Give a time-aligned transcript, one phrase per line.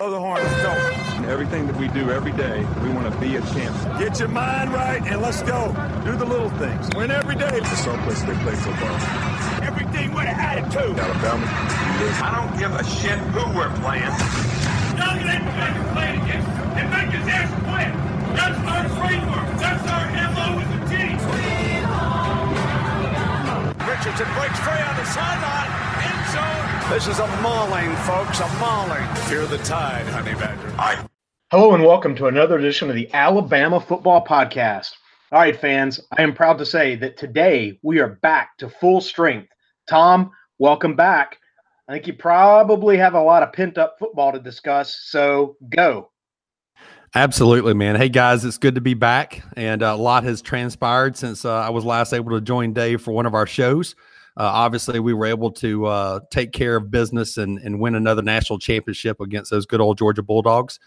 [0.00, 0.72] Blow the horn, let's go.
[1.30, 3.96] Everything that we do every day, we want to be a champion.
[3.96, 5.70] Get your mind right and let's go.
[6.04, 6.90] Do the little things.
[6.96, 7.62] Win every day.
[7.62, 8.98] It's someplace they play football.
[9.62, 10.98] Everything with an attitude.
[10.98, 14.10] Alabama, I don't give a shit who we're playing.
[14.98, 17.94] Young and everybody playing against and make his ass quit.
[18.34, 19.46] That's our framework.
[19.62, 21.14] That's our MO with the team.
[23.86, 25.70] Richardson breaks free on the sideline.
[26.02, 26.63] End zone.
[26.90, 28.40] This is a mauling, folks.
[28.40, 29.06] A mauling.
[29.24, 30.70] Fear the tide, honey badger.
[30.78, 31.06] I
[31.50, 34.92] Hello and welcome to another edition of the Alabama Football Podcast.
[35.32, 39.00] All right, fans, I am proud to say that today we are back to full
[39.00, 39.48] strength.
[39.88, 41.38] Tom, welcome back.
[41.88, 46.10] I think you probably have a lot of pent up football to discuss, so go.
[47.14, 47.96] Absolutely, man.
[47.96, 49.42] Hey, guys, it's good to be back.
[49.56, 53.00] And uh, a lot has transpired since uh, I was last able to join Dave
[53.00, 53.96] for one of our shows.
[54.36, 58.22] Uh, obviously, we were able to uh, take care of business and, and win another
[58.22, 60.80] national championship against those good old Georgia Bulldogs.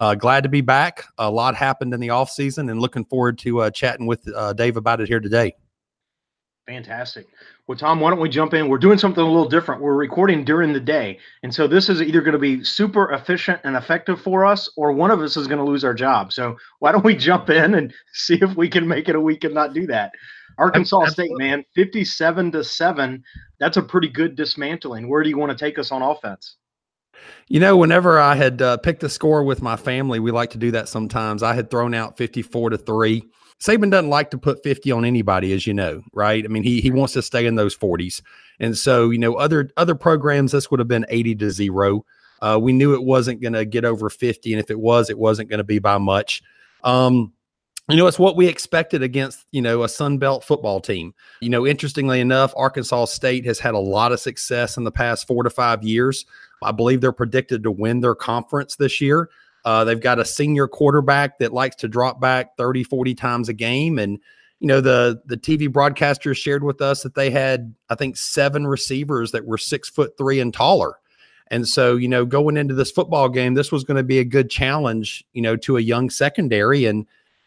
[0.00, 1.04] Uh, glad to be back.
[1.18, 5.00] A lot happened in the offseason and looking forward to uh, chatting with Dave about
[5.00, 5.54] it here today.
[6.66, 7.26] Fantastic.
[7.66, 8.68] Well, Tom, why don't we jump in?
[8.68, 9.82] We're doing something a little different.
[9.82, 11.18] We're recording during the day.
[11.42, 14.92] And so this is either going to be super efficient and effective for us, or
[14.92, 16.32] one of us is going to lose our job.
[16.32, 19.44] So why don't we jump in and see if we can make it a week
[19.44, 20.12] and not do that?
[20.58, 21.34] Arkansas Absolutely.
[21.34, 23.22] State, man, 57 to 7.
[23.60, 25.08] That's a pretty good dismantling.
[25.08, 26.56] Where do you want to take us on offense?
[27.48, 30.58] You know, whenever I had uh, picked a score with my family, we like to
[30.58, 31.42] do that sometimes.
[31.42, 33.22] I had thrown out 54 to 3.
[33.62, 36.44] Saban doesn't like to put 50 on anybody, as you know, right?
[36.44, 38.20] I mean, he he wants to stay in those 40s.
[38.60, 42.04] And so, you know, other other programs, this would have been 80 to 0.
[42.42, 44.52] Uh, we knew it wasn't going to get over 50.
[44.52, 46.42] And if it was, it wasn't going to be by much.
[46.82, 47.32] Um,
[47.88, 51.12] you know, it's what we expected against, you know, a Sun Belt football team.
[51.40, 55.26] You know, interestingly enough, Arkansas State has had a lot of success in the past
[55.26, 56.24] four to five years.
[56.62, 59.28] I believe they're predicted to win their conference this year.
[59.66, 63.54] Uh, they've got a senior quarterback that likes to drop back 30, 40 times a
[63.54, 63.98] game.
[63.98, 64.18] And,
[64.60, 68.66] you know, the the TV broadcasters shared with us that they had, I think, seven
[68.66, 70.98] receivers that were six foot three and taller.
[71.48, 74.24] And so, you know, going into this football game, this was going to be a
[74.24, 76.86] good challenge, you know, to a young secondary.
[76.86, 77.06] And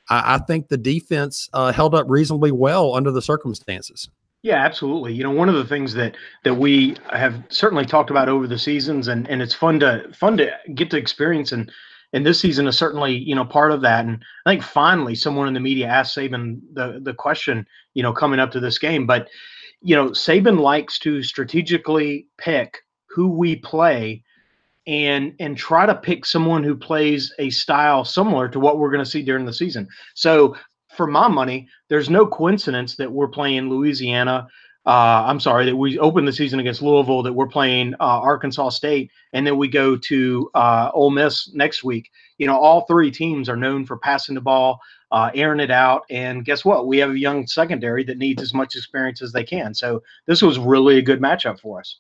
[0.10, 4.10] I, I think the defense uh, held up reasonably well under the circumstances.
[4.44, 5.14] Yeah, absolutely.
[5.14, 8.60] You know, one of the things that that we have certainly talked about over the
[8.60, 11.72] seasons, and and it's fun to fun to get to experience, and
[12.14, 14.06] and this season is certainly you know part of that.
[14.06, 18.14] And I think finally someone in the media asked Saban the the question, you know,
[18.14, 19.28] coming up to this game, but
[19.82, 22.80] you know, Saban likes to strategically pick
[23.10, 24.24] who we play
[24.88, 29.04] and and try to pick someone who plays a style similar to what we're going
[29.04, 29.88] to see during the season.
[30.16, 30.56] So
[30.96, 34.48] for my money, there's no coincidence that we're playing Louisiana.
[34.86, 38.70] Uh, I'm sorry that we open the season against Louisville, that we're playing uh, Arkansas
[38.70, 42.10] State, and then we go to uh, Ole Miss next week.
[42.38, 44.80] You know, all three teams are known for passing the ball,
[45.12, 46.88] uh, airing it out, and guess what?
[46.88, 49.74] We have a young secondary that needs as much experience as they can.
[49.74, 52.00] So this was really a good matchup for us.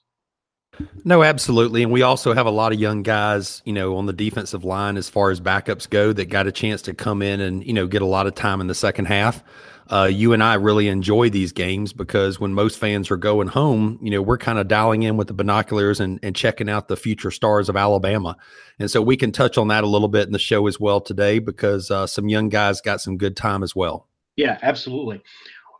[1.03, 1.83] No, absolutely.
[1.83, 4.97] And we also have a lot of young guys, you know, on the defensive line
[4.97, 7.87] as far as backups go that got a chance to come in and, you know,
[7.87, 9.43] get a lot of time in the second half.
[9.89, 13.97] Uh, you and I really enjoy these games because when most fans are going home,
[14.01, 16.97] you know, we're kind of dialing in with the binoculars and, and checking out the
[16.97, 18.35] future stars of Alabama.
[18.79, 20.99] And so we can touch on that a little bit in the show as well
[20.99, 24.07] today because uh, some young guys got some good time as well.
[24.35, 25.23] Yeah, absolutely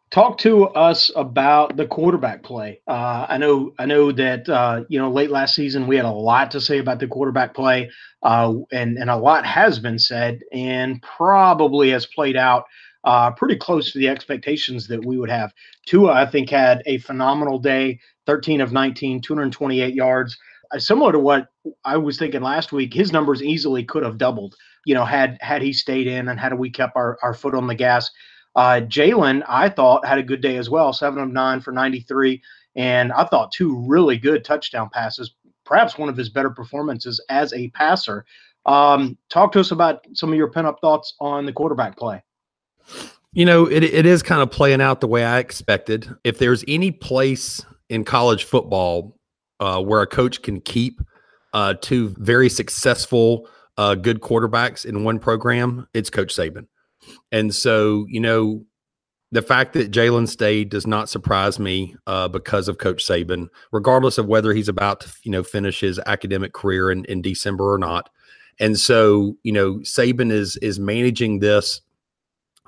[0.10, 2.82] talk to us about the quarterback play.
[2.88, 6.12] Uh, I know, I know that uh, you know late last season we had a
[6.12, 7.90] lot to say about the quarterback play,
[8.24, 12.66] uh, and and a lot has been said, and probably has played out
[13.04, 15.54] uh, pretty close to the expectations that we would have.
[15.86, 20.38] Tua, I think, had a phenomenal day: 13 of 19, 228 yards.
[20.74, 21.48] Uh, similar to what
[21.86, 24.56] I was thinking last week, his numbers easily could have doubled.
[24.86, 27.68] You know, had had he stayed in and had we kept our, our foot on
[27.68, 28.10] the gas.
[28.58, 32.42] Uh, Jalen, I thought, had a good day as well, seven of nine for 93.
[32.76, 37.54] And I thought two really good touchdown passes, perhaps one of his better performances as
[37.54, 38.26] a passer.
[38.66, 42.24] Um, talk to us about some of your pent up thoughts on the quarterback play.
[43.32, 46.10] You know, it, it is kind of playing out the way I expected.
[46.24, 49.20] If there's any place in college football
[49.60, 51.00] uh, where a coach can keep
[51.54, 56.66] uh, two very successful, uh, good quarterbacks in one program, it's Coach Saban.
[57.32, 58.66] And so, you know,
[59.32, 64.18] the fact that Jalen stayed does not surprise me uh, because of Coach Saban, regardless
[64.18, 67.78] of whether he's about to, you know, finish his academic career in, in December or
[67.78, 68.10] not.
[68.60, 71.82] And so, you know, Saban is is managing this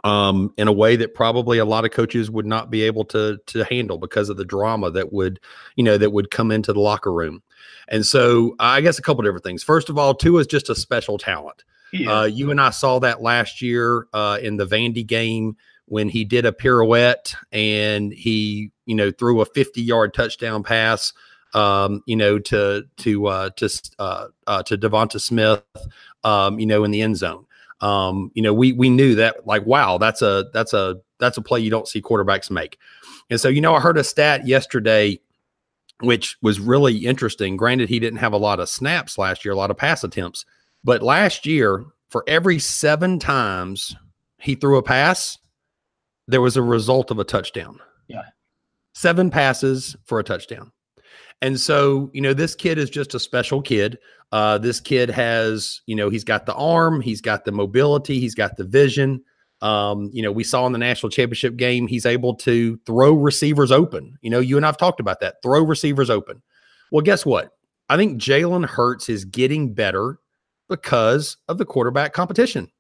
[0.04, 3.38] um, in a way that probably a lot of coaches would not be able to
[3.48, 5.40] to handle because of the drama that would
[5.76, 7.42] you know that would come into the locker room.
[7.88, 9.64] And so I guess a couple different things.
[9.64, 11.64] First of all, Tua is just a special talent.
[12.08, 16.24] Uh, you and I saw that last year uh, in the Vandy game when he
[16.24, 21.14] did a pirouette and he you know threw a 50 yard touchdown pass
[21.56, 25.64] um, you know to to uh, to uh, uh, to Devonta Smith
[26.24, 27.46] um, you know in the end zone
[27.82, 31.42] um, you know, we we knew that like, wow, that's a that's a that's a
[31.42, 32.78] play you don't see quarterbacks make.
[33.30, 35.20] And so, you know, I heard a stat yesterday,
[36.02, 37.58] which was really interesting.
[37.58, 40.46] Granted, he didn't have a lot of snaps last year, a lot of pass attempts,
[40.84, 43.96] but last year, for every seven times
[44.38, 45.38] he threw a pass,
[46.28, 47.80] there was a result of a touchdown.
[48.08, 48.24] Yeah.
[48.94, 50.72] Seven passes for a touchdown.
[51.42, 53.98] And so, you know, this kid is just a special kid.
[54.32, 58.36] Uh, this kid has, you know, he's got the arm, he's got the mobility, he's
[58.36, 59.24] got the vision.
[59.62, 63.72] Um, you know, we saw in the national championship game, he's able to throw receivers
[63.72, 64.18] open.
[64.22, 66.42] You know, you and I've talked about that throw receivers open.
[66.92, 67.52] Well, guess what?
[67.90, 70.20] I think Jalen Hurts is getting better
[70.70, 72.72] because of the quarterback competition.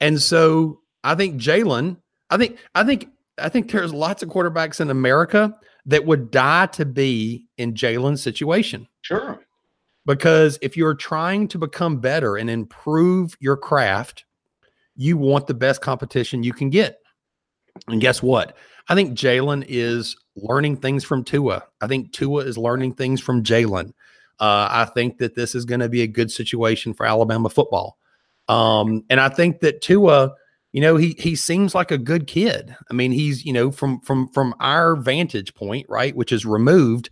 [0.00, 1.98] And so I think Jalen,
[2.30, 3.08] I think, I think,
[3.38, 5.56] I think there's lots of quarterbacks in America
[5.86, 8.88] that would die to be in Jalen's situation.
[9.02, 9.40] Sure.
[10.06, 14.24] Because if you're trying to become better and improve your craft,
[14.96, 16.98] you want the best competition you can get.
[17.88, 18.56] And guess what?
[18.88, 21.64] I think Jalen is learning things from Tua.
[21.80, 23.92] I think Tua is learning things from Jalen.
[24.40, 27.98] Uh, I think that this is going to be a good situation for Alabama football.
[28.48, 30.34] Um, and I think that Tua
[30.72, 34.00] you know he he seems like a good kid i mean he's you know from
[34.00, 37.10] from from our vantage point right which is removed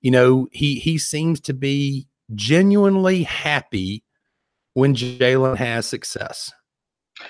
[0.00, 4.02] you know he he seems to be genuinely happy
[4.74, 6.52] when jalen has success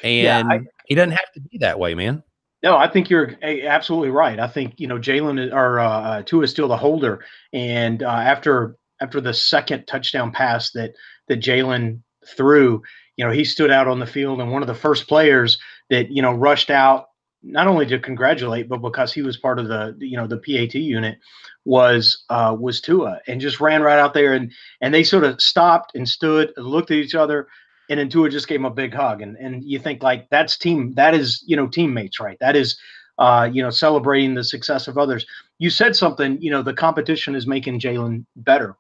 [0.02, 2.22] and yeah, I, he doesn't have to be that way man
[2.62, 4.40] no, I think you're absolutely right.
[4.40, 8.08] I think you know Jalen or uh, uh, Tua is still the holder, and uh,
[8.08, 10.94] after after the second touchdown pass that
[11.28, 12.82] that Jalen threw,
[13.16, 15.58] you know, he stood out on the field and one of the first players
[15.90, 17.08] that, you know, rushed out
[17.43, 20.75] not only to congratulate, but because he was part of the, you know, the PAT
[20.75, 21.19] unit
[21.64, 25.40] was, uh, was Tua and just ran right out there and, and they sort of
[25.40, 27.46] stopped and stood and looked at each other
[27.88, 29.22] and then Tua just gave him a big hug.
[29.22, 32.37] And, and you think like that's team, that is, you know, teammates, right?
[32.40, 32.76] That is,
[33.19, 35.25] uh, you know, celebrating the success of others.
[35.58, 38.76] You said something, you know, the competition is making Jalen better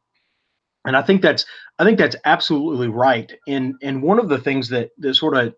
[0.86, 1.44] and I think that's
[1.78, 3.32] I think that's absolutely right.
[3.46, 5.54] And and one of the things that that sort of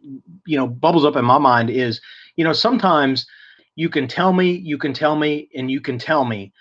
[0.00, 2.00] you know bubbles up in my mind is
[2.36, 3.26] you know sometimes
[3.74, 6.52] you can tell me, you can tell me, and you can tell me,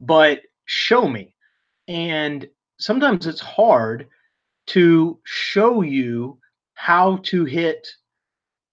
[0.00, 1.34] but show me.
[1.88, 4.08] And sometimes it's hard
[4.66, 6.38] to show you
[6.74, 7.88] how to hit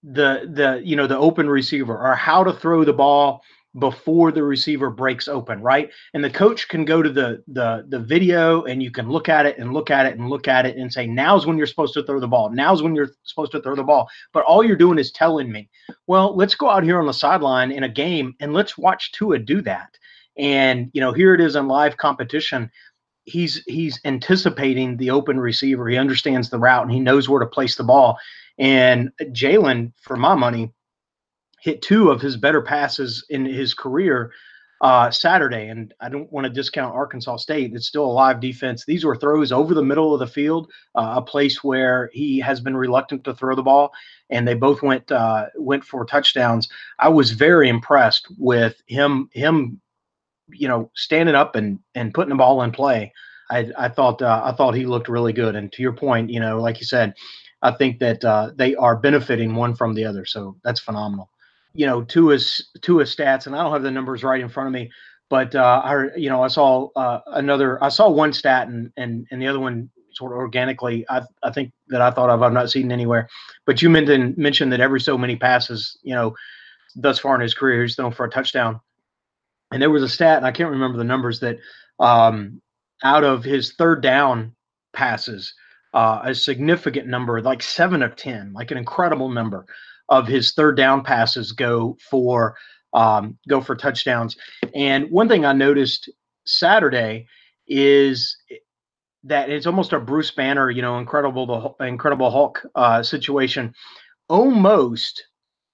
[0.04, 3.42] the the you know the open receiver or how to throw the ball
[3.80, 5.92] before the receiver breaks open, right?
[6.14, 9.46] And the coach can go to the the the video and you can look at
[9.46, 11.94] it and look at it and look at it and say, now's when you're supposed
[11.96, 12.50] to throw the ball.
[12.50, 14.10] Now's when you're supposed to throw the ball.
[14.34, 15.70] But all you're doing is telling me,
[16.08, 19.40] well, let's go out here on the sideline in a game and let's watch Tua
[19.40, 19.98] do that.
[20.38, 22.72] And you know, here it is in live competition.
[23.26, 25.88] He's he's anticipating the open receiver.
[25.90, 28.18] He understands the route and he knows where to place the ball.
[28.58, 30.74] And Jalen, for my money,
[31.62, 34.32] hit two of his better passes in his career
[34.82, 35.68] uh, Saturday.
[35.68, 37.74] And I don't want to discount Arkansas State.
[37.74, 38.86] It's still a live defense.
[38.86, 42.60] These were throws over the middle of the field, uh, a place where he has
[42.60, 43.92] been reluctant to throw the ball,
[44.30, 46.70] and they both went uh, went for touchdowns.
[47.00, 49.82] I was very impressed with him him,
[50.50, 53.14] you know, standing up and and putting the ball in play.
[53.50, 55.56] I, I thought uh, I thought he looked really good.
[55.56, 57.14] And to your point, you know, like you said,
[57.62, 60.26] I think that uh, they are benefiting one from the other.
[60.26, 61.30] So that's phenomenal
[61.78, 64.74] you know, to his stats, and I don't have the numbers right in front of
[64.74, 64.90] me,
[65.30, 69.28] but uh, I you know I saw uh, another I saw one stat and and
[69.30, 72.52] and the other one sort of organically I I think that I thought of I've
[72.52, 73.30] not seen anywhere,
[73.68, 76.36] but you mentioned mentioned that every so many passes you know
[76.96, 78.82] thus far in his career he's thrown for a touchdown,
[79.72, 81.58] and there was a stat and I can't remember the numbers that
[82.00, 82.60] um,
[83.04, 84.56] out of his third down
[84.94, 85.54] passes.
[85.94, 89.66] Uh, a significant number, like seven of 10, like an incredible number,
[90.10, 92.56] of his third down passes go for
[92.94, 94.36] um, go for touchdowns.
[94.74, 96.10] And one thing I noticed
[96.46, 97.28] Saturday
[97.68, 98.36] is
[99.24, 103.74] that it's almost a Bruce Banner, you know, incredible the incredible Hulk uh, situation.
[104.30, 105.24] Almost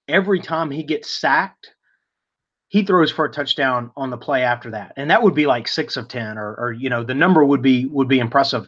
[0.07, 1.73] every time he gets sacked,
[2.67, 5.67] he throws for a touchdown on the play after that, and that would be like
[5.67, 8.67] six of ten, or, or you know, the number would be would be impressive.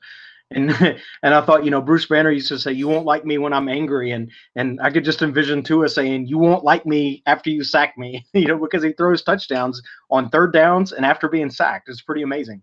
[0.52, 0.72] And
[1.24, 3.54] and I thought, you know, Bruce Banner used to say, "You won't like me when
[3.54, 7.50] I'm angry," and and I could just envision Tua saying, "You won't like me after
[7.50, 11.50] you sack me," you know, because he throws touchdowns on third downs and after being
[11.50, 11.90] sacked.
[11.90, 12.62] It's pretty amazing.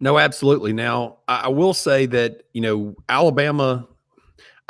[0.00, 0.72] No, absolutely.
[0.72, 3.86] Now, I will say that you know Alabama.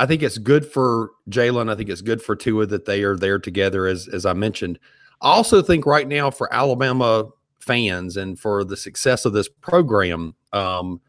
[0.01, 1.69] I think it's good for Jalen.
[1.69, 4.79] I think it's good for Tua that they are there together, as as I mentioned.
[5.21, 10.35] I also think right now for Alabama fans and for the success of this program,
[10.53, 11.01] um,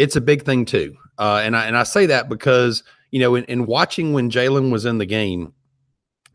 [0.00, 0.96] it's a big thing too.
[1.18, 4.72] Uh, and I and I say that because you know in, in watching when Jalen
[4.72, 5.52] was in the game,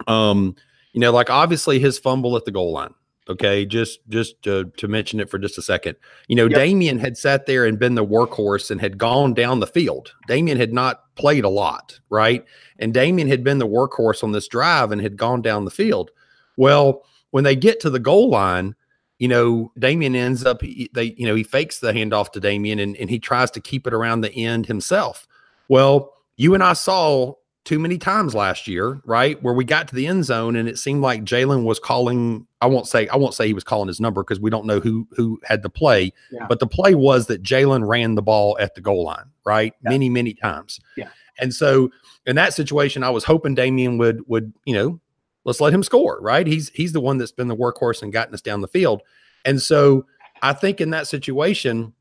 [0.07, 0.55] um,
[0.93, 2.93] you know, like obviously his fumble at the goal line.
[3.27, 5.95] Okay, just just to, to mention it for just a second.
[6.27, 6.59] You know, yep.
[6.59, 10.13] Damien had sat there and been the workhorse and had gone down the field.
[10.27, 12.45] Damien had not played a lot, right?
[12.77, 16.11] And Damien had been the workhorse on this drive and had gone down the field.
[16.55, 18.75] Well, when they get to the goal line,
[19.19, 22.95] you know, Damien ends up they you know he fakes the handoff to Damien and,
[22.97, 25.27] and he tries to keep it around the end himself.
[25.67, 29.41] Well, you and I saw too many times last year, right?
[29.41, 32.45] Where we got to the end zone and it seemed like Jalen was calling.
[32.61, 34.79] I won't say I won't say he was calling his number because we don't know
[34.79, 36.45] who who had the play, yeah.
[36.47, 39.73] but the play was that Jalen ran the ball at the goal line, right?
[39.83, 39.89] Yeah.
[39.89, 40.79] Many many times.
[40.95, 41.09] Yeah.
[41.39, 41.91] And so
[42.25, 44.99] in that situation, I was hoping Damien would would you know
[45.45, 46.45] let's let him score, right?
[46.45, 49.01] He's he's the one that's been the workhorse and gotten us down the field.
[49.45, 50.05] And so
[50.41, 51.93] I think in that situation,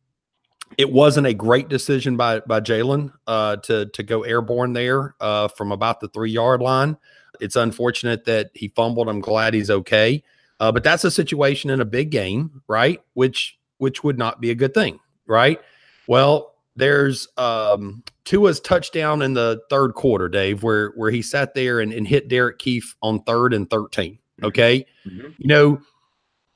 [0.77, 5.49] it wasn't a great decision by by Jalen uh, to to go airborne there uh,
[5.49, 6.97] from about the three yard line.
[7.41, 9.09] It's unfortunate that he fumbled.
[9.09, 10.23] I'm glad he's okay,
[10.61, 13.01] uh, but that's a situation in a big game, right?
[13.13, 15.61] Which which would not be a good thing, right?
[16.07, 21.81] Well, there's um, Tua's touchdown in the third quarter, Dave, where where he sat there
[21.81, 24.13] and, and hit Derek Kief on third and 13.
[24.13, 24.45] Mm-hmm.
[24.45, 25.29] Okay, mm-hmm.
[25.39, 25.81] you know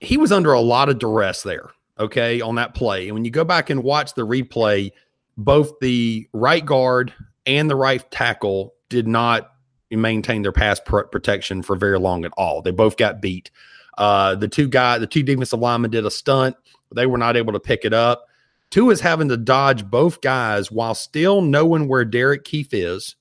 [0.00, 1.70] he was under a lot of duress there
[2.00, 3.08] okay, on that play.
[3.08, 4.90] And when you go back and watch the replay,
[5.36, 7.12] both the right guard
[7.46, 9.52] and the right tackle did not
[9.90, 12.62] maintain their pass pr- protection for very long at all.
[12.62, 13.50] They both got beat.
[13.96, 16.56] Uh, the two guy, the two defensive linemen did a stunt.
[16.94, 18.26] They were not able to pick it up.
[18.70, 23.16] Tua is having to dodge both guys while still knowing where Derek Kief is,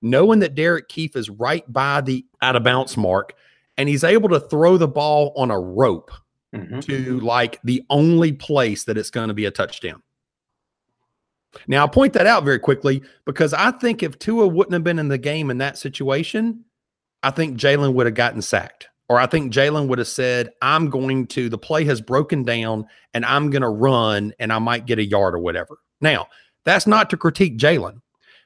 [0.00, 3.34] knowing that Derek Kief is right by the out of bounce mark,
[3.76, 6.12] and he's able to throw the ball on a rope
[6.54, 6.80] mm-hmm.
[6.80, 10.02] to like the only place that it's going to be a touchdown.
[11.66, 14.98] Now, I'll point that out very quickly because I think if Tua wouldn't have been
[14.98, 16.64] in the game in that situation,
[17.22, 18.88] I think Jalen would have gotten sacked.
[19.08, 22.86] Or I think Jalen would have said, I'm going to, the play has broken down
[23.12, 25.78] and I'm going to run and I might get a yard or whatever.
[26.00, 26.28] Now,
[26.64, 28.00] that's not to critique Jalen.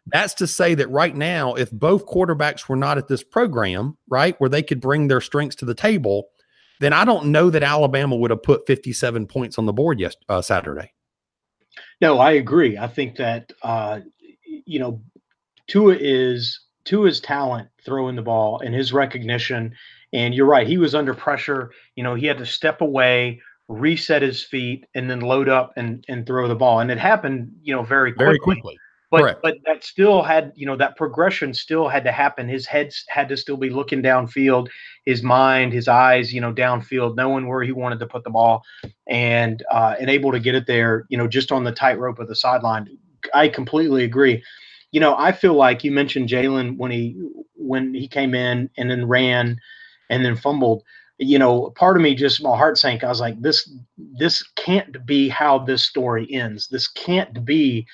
[0.06, 4.34] That's to say that right now, if both quarterbacks were not at this program, right,
[4.40, 6.28] where they could bring their strengths to the table,
[6.80, 10.16] then I don't know that Alabama would have put 57 points on the board yes
[10.28, 10.92] uh, Saturday.
[12.00, 12.78] No, I agree.
[12.78, 14.00] I think that uh,
[14.44, 15.02] you know
[15.66, 19.74] Tua is Tua's talent throwing the ball and his recognition.
[20.12, 21.70] And you're right, he was under pressure.
[21.94, 26.04] You know, he had to step away, reset his feet, and then load up and
[26.08, 26.80] and throw the ball.
[26.80, 28.26] And it happened, you know, very quickly.
[28.26, 28.78] Very quickly.
[29.10, 29.40] But Correct.
[29.42, 32.46] but that still had you know that progression still had to happen.
[32.46, 34.68] His head had to still be looking downfield,
[35.06, 38.62] his mind, his eyes, you know, downfield, knowing where he wanted to put the ball,
[39.06, 42.28] and uh, and able to get it there, you know, just on the tightrope of
[42.28, 42.86] the sideline.
[43.32, 44.42] I completely agree.
[44.92, 47.16] You know, I feel like you mentioned Jalen when he
[47.54, 49.58] when he came in and then ran
[50.10, 50.82] and then fumbled
[51.20, 53.02] you know, part of me just my heart sank.
[53.02, 56.68] I was like, this this can't be how this story ends.
[56.68, 57.88] This can't be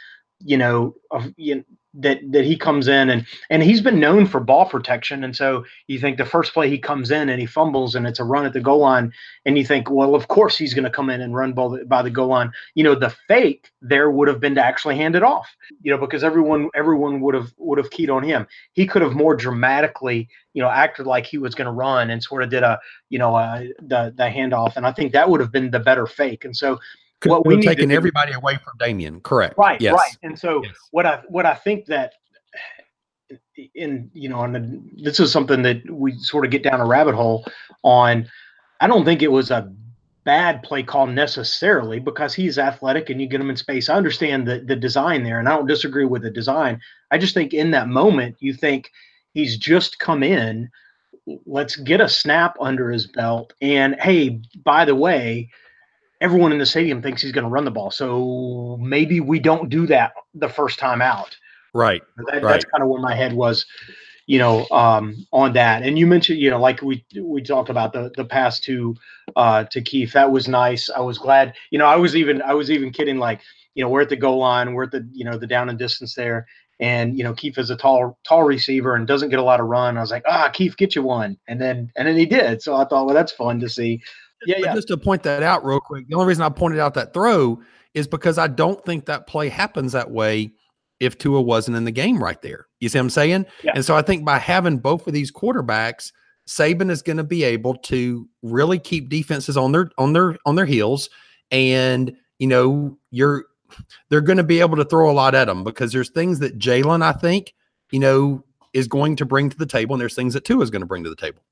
[0.44, 1.64] you know, of, you know,
[1.98, 5.24] that that he comes in and and he's been known for ball protection.
[5.24, 8.20] And so you think the first play he comes in and he fumbles and it's
[8.20, 9.12] a run at the goal line
[9.44, 12.02] and you think well of course he's going to come in and run ball by
[12.02, 12.50] the goal line.
[12.74, 15.98] You know the fake there would have been to actually hand it off you know
[15.98, 18.46] because everyone everyone would have would have keyed on him.
[18.72, 22.22] He could have more dramatically you know acted like he was going to run and
[22.22, 22.78] sort of did a
[23.10, 24.76] you know uh, the the handoff.
[24.76, 26.44] And I think that would have been the better fake.
[26.44, 26.78] And so
[27.24, 29.20] what we taken everybody away from Damien.
[29.20, 29.56] Correct.
[29.56, 29.80] Right.
[29.80, 29.94] Yes.
[29.94, 30.16] Right.
[30.22, 30.74] And so yes.
[30.90, 32.14] what I what I think that
[33.74, 37.14] in you know, and this is something that we sort of get down a rabbit
[37.14, 37.44] hole
[37.82, 38.28] on.
[38.80, 39.72] I don't think it was a
[40.24, 43.88] bad play call necessarily because he's athletic and you get him in space.
[43.88, 46.80] I understand the the design there, and I don't disagree with the design.
[47.10, 48.90] I just think in that moment you think
[49.32, 50.70] he's just come in.
[51.46, 55.50] Let's get a snap under his belt, and hey, by the way,
[56.24, 57.90] everyone in the stadium thinks he's going to run the ball.
[57.90, 61.36] So maybe we don't do that the first time out.
[61.74, 62.02] Right.
[62.16, 62.42] That, right.
[62.42, 63.66] That's kind of where my head was,
[64.26, 65.82] you know, um, on that.
[65.82, 68.96] And you mentioned, you know, like we we talked about the the pass to
[69.36, 70.12] uh, to Keith.
[70.12, 70.88] That was nice.
[70.88, 71.54] I was glad.
[71.70, 73.40] You know, I was even I was even kidding like
[73.74, 75.78] you know, we're at the goal line, we're at the, you know, the down and
[75.78, 76.46] distance there.
[76.80, 79.66] And, you know, Keith is a tall, tall receiver and doesn't get a lot of
[79.66, 79.96] run.
[79.96, 81.36] I was like, ah, Keith, get you one.
[81.46, 82.62] And then, and then he did.
[82.62, 84.02] So I thought, well, that's fun to see.
[84.46, 84.74] Yeah, yeah.
[84.74, 87.60] Just to point that out real quick, the only reason I pointed out that throw
[87.94, 90.52] is because I don't think that play happens that way
[91.00, 92.66] if Tua wasn't in the game right there.
[92.80, 93.46] You see what I'm saying?
[93.62, 93.72] Yeah.
[93.74, 96.12] And so I think by having both of these quarterbacks,
[96.46, 100.56] Saban is going to be able to really keep defenses on their on their on
[100.56, 101.08] their heels,
[101.50, 103.46] and you know you're
[104.10, 106.58] they're going to be able to throw a lot at them because there's things that
[106.58, 107.54] Jalen I think
[107.90, 110.70] you know is going to bring to the table, and there's things that Tua is
[110.70, 111.42] going to bring to the table.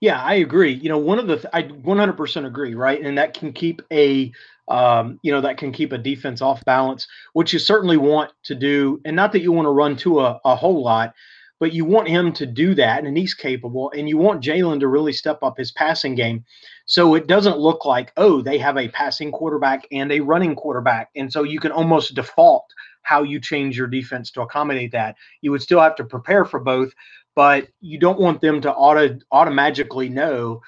[0.00, 0.72] Yeah, I agree.
[0.74, 3.00] You know, one of the th- I 100% agree, right?
[3.00, 4.32] And that can keep a
[4.68, 8.54] um, you know, that can keep a defense off balance, which you certainly want to
[8.56, 9.00] do.
[9.04, 11.14] And not that you want to run to a, a whole lot,
[11.60, 13.92] but you want him to do that, and he's capable.
[13.96, 16.44] And you want Jalen to really step up his passing game.
[16.84, 21.10] So it doesn't look like, oh, they have a passing quarterback and a running quarterback.
[21.16, 22.64] And so you can almost default
[23.02, 25.14] how you change your defense to accommodate that.
[25.42, 26.92] You would still have to prepare for both,
[27.36, 30.60] but you don't want them to auto automatically know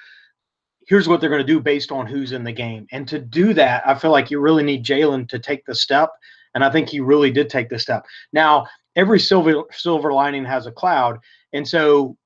[0.87, 2.87] here's what they're going to do based on who's in the game.
[2.91, 6.09] And to do that, I feel like you really need Jalen to take the step.
[6.55, 8.05] And I think he really did take the step.
[8.33, 11.19] Now, every silver silver lining has a cloud.
[11.53, 12.17] And so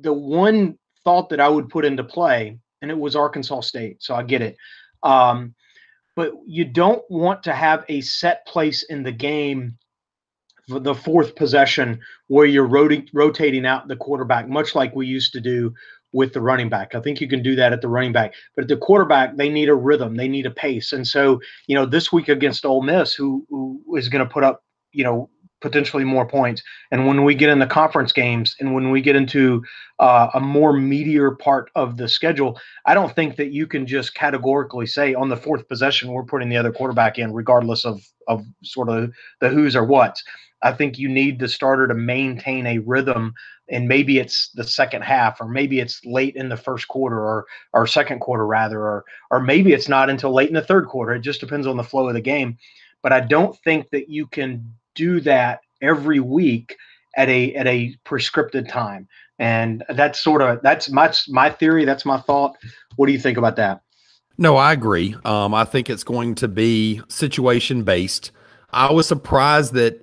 [0.00, 4.14] the one thought that I would put into play, and it was Arkansas State, so
[4.14, 4.56] I get it.
[5.02, 5.54] Um,
[6.14, 9.78] but you don't want to have a set place in the game
[10.80, 15.40] the fourth possession where you're roti- rotating out the quarterback, much like we used to
[15.40, 15.74] do
[16.12, 16.94] with the running back.
[16.94, 19.48] I think you can do that at the running back, but at the quarterback, they
[19.48, 20.92] need a rhythm, they need a pace.
[20.92, 24.44] And so, you know, this week against Ole Miss, who, who is going to put
[24.44, 24.62] up,
[24.92, 25.30] you know,
[25.62, 26.62] potentially more points.
[26.90, 29.62] And when we get in the conference games and when we get into
[30.00, 34.14] uh, a more meatier part of the schedule, I don't think that you can just
[34.14, 38.44] categorically say on the fourth possession we're putting the other quarterback in, regardless of of
[38.62, 40.22] sort of the who's or what's.
[40.62, 43.34] I think you need the starter to maintain a rhythm,
[43.68, 47.46] and maybe it's the second half, or maybe it's late in the first quarter, or
[47.72, 51.12] or second quarter rather, or or maybe it's not until late in the third quarter.
[51.12, 52.58] It just depends on the flow of the game.
[53.02, 56.76] But I don't think that you can do that every week
[57.16, 59.08] at a at a prescripted time.
[59.38, 61.84] And that's sort of that's my my theory.
[61.84, 62.56] That's my thought.
[62.96, 63.82] What do you think about that?
[64.38, 65.14] No, I agree.
[65.24, 68.30] Um, I think it's going to be situation based.
[68.70, 70.01] I was surprised that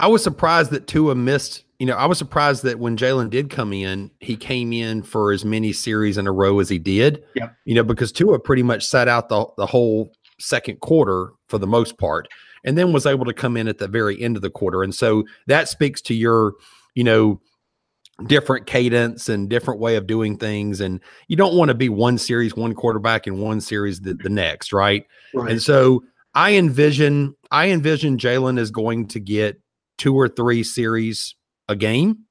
[0.00, 1.64] I was surprised that Tua missed.
[1.78, 5.32] You know, I was surprised that when Jalen did come in, he came in for
[5.32, 7.24] as many series in a row as he did.
[7.34, 7.50] Yeah.
[7.64, 11.66] You know, because Tua pretty much sat out the the whole second quarter for the
[11.66, 12.28] most part,
[12.64, 14.82] and then was able to come in at the very end of the quarter.
[14.82, 16.54] And so that speaks to your,
[16.94, 17.40] you know,
[18.26, 20.80] different cadence and different way of doing things.
[20.80, 24.28] And you don't want to be one series, one quarterback, and one series the, the
[24.28, 25.04] next, right?
[25.34, 25.50] right?
[25.50, 26.04] And so
[26.34, 29.60] I envision, I envision Jalen is going to get
[29.98, 31.34] two or three series
[31.68, 32.24] a game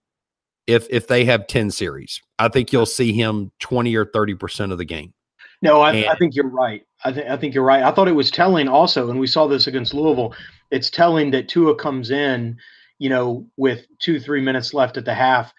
[0.68, 2.22] if if they have 10 series.
[2.40, 5.14] I think you'll see him 20 or 30% of the game.
[5.62, 6.84] No, I, and, I think you're right.
[7.06, 7.84] I think I think you're right.
[7.84, 10.34] I thought it was telling also, and we saw this against Louisville.
[10.72, 12.58] It's telling that Tua comes in,
[13.00, 15.54] you know, with two three minutes left at the half,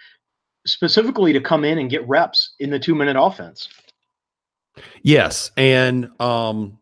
[0.66, 3.68] specifically to come in and get reps in the two minute offense.
[5.02, 6.78] Yes, and um,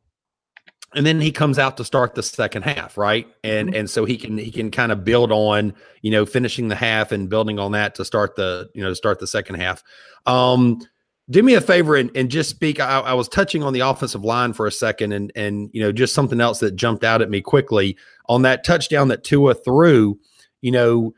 [0.94, 3.26] and then he comes out to start the second half right?
[3.44, 3.76] And mm-hmm.
[3.76, 7.12] and so he can he can kind of build on you know finishing the half
[7.12, 9.82] and building on that to start the you know to start the second half.
[10.26, 10.80] Um
[11.30, 12.80] do me a favor and, and just speak.
[12.80, 15.92] I, I was touching on the offensive line for a second and and you know
[15.92, 17.96] just something else that jumped out at me quickly.
[18.28, 20.18] On that touchdown that Tua threw
[20.60, 21.14] you know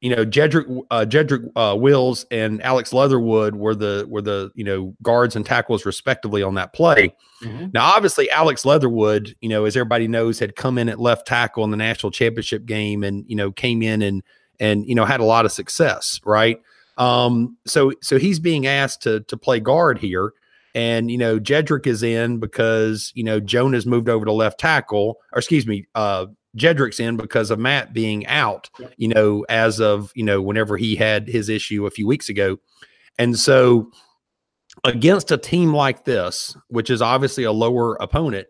[0.00, 4.64] you know, Jedrick, uh, Jedrick uh, Wills and Alex Leatherwood were the were the you
[4.64, 7.14] know guards and tackles respectively on that play.
[7.42, 7.66] Mm-hmm.
[7.74, 11.64] Now, obviously, Alex Leatherwood, you know, as everybody knows, had come in at left tackle
[11.64, 14.22] in the national championship game, and you know, came in and
[14.58, 16.60] and you know had a lot of success, right?
[16.96, 20.32] Um, so so he's being asked to to play guard here,
[20.74, 25.18] and you know, Jedrick is in because you know Jonah's moved over to left tackle,
[25.32, 30.12] or excuse me, uh, Jedrick's in because of Matt being out, you know, as of,
[30.14, 32.58] you know, whenever he had his issue a few weeks ago.
[33.18, 33.90] And so
[34.84, 38.48] against a team like this, which is obviously a lower opponent,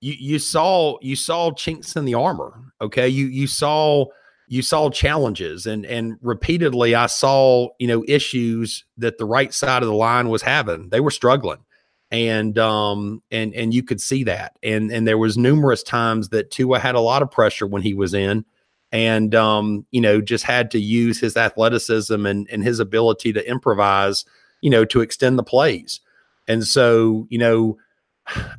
[0.00, 2.54] you you saw you saw chinks in the armor.
[2.80, 3.08] Okay.
[3.08, 4.06] You you saw
[4.46, 9.82] you saw challenges and and repeatedly I saw, you know, issues that the right side
[9.82, 10.90] of the line was having.
[10.90, 11.58] They were struggling
[12.10, 16.50] and um and and you could see that and and there was numerous times that
[16.50, 18.44] Tua had a lot of pressure when he was in
[18.92, 23.46] and um you know just had to use his athleticism and and his ability to
[23.48, 24.24] improvise
[24.62, 26.00] you know to extend the plays
[26.46, 27.76] and so you know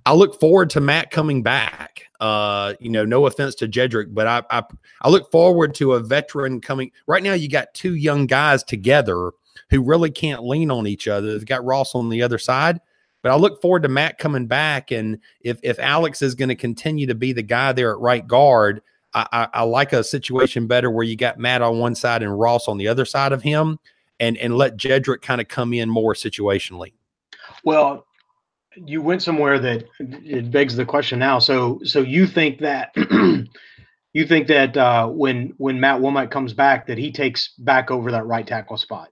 [0.06, 2.06] I look forward to Matt coming back.
[2.20, 4.64] Uh, you know, no offense to Jedrick, but I, I
[5.02, 6.92] I look forward to a veteran coming.
[7.08, 9.32] Right now, you got two young guys together
[9.70, 11.32] who really can't lean on each other.
[11.32, 12.80] They've got Ross on the other side.
[13.22, 16.56] But I look forward to Matt coming back, and if if Alex is going to
[16.56, 18.82] continue to be the guy there at right guard,
[19.14, 22.40] I, I, I, like a situation better where you got Matt on one side and
[22.40, 23.78] Ross on the other side of him,
[24.20, 26.94] and and let Jedrick kind of come in more situationally.
[27.66, 28.06] Well,
[28.76, 31.40] you went somewhere that it begs the question now.
[31.40, 32.94] So so you think that
[34.14, 38.12] you think that uh, when when Matt Womack comes back that he takes back over
[38.12, 39.10] that right tackle spot?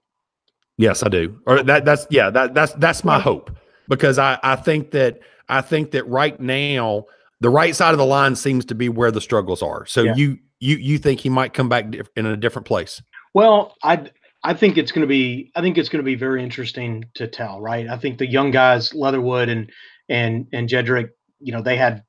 [0.78, 1.38] Yes, I do.
[1.44, 3.50] Or that that's yeah that that's that's my hope
[3.88, 7.06] because I I think that I think that right now
[7.40, 9.86] the right side of the line seems to be where the struggles are.
[9.86, 10.14] So yeah.
[10.14, 13.02] you you you think he might come back in a different place?
[13.34, 14.10] Well, I
[14.44, 17.26] I think it's going to be I think it's going to be very interesting to
[17.28, 17.88] tell, right?
[17.88, 19.70] I think the young guys, Leatherwood and
[20.08, 22.02] and and Jedrick, you know, they had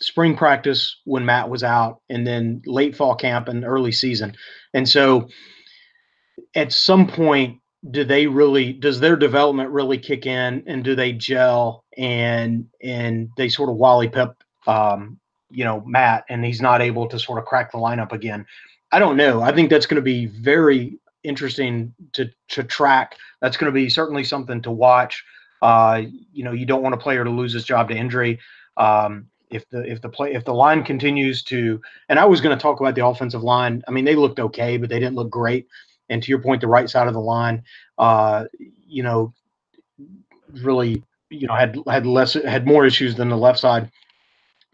[0.00, 4.34] spring practice when Matt was out, and then late fall camp and early season,
[4.74, 5.28] and so
[6.54, 11.12] at some point, do they really does their development really kick in, and do they
[11.12, 14.34] gel and and they sort of Wally Pipp,
[14.66, 15.18] um,
[15.50, 18.46] you know, Matt, and he's not able to sort of crack the lineup again.
[18.92, 19.42] I don't know.
[19.42, 23.16] I think that's going to be very interesting to to track.
[23.40, 25.24] That's going to be certainly something to watch.
[25.60, 28.38] Uh, you know, you don't want a player to lose his job to injury.
[28.76, 32.56] Um, if the if the play if the line continues to, and I was going
[32.56, 33.82] to talk about the offensive line.
[33.88, 35.66] I mean, they looked okay, but they didn't look great.
[36.12, 37.62] And to your point, the right side of the line,
[37.98, 38.44] uh,
[38.86, 39.32] you know,
[40.62, 43.90] really, you know, had had less had more issues than the left side.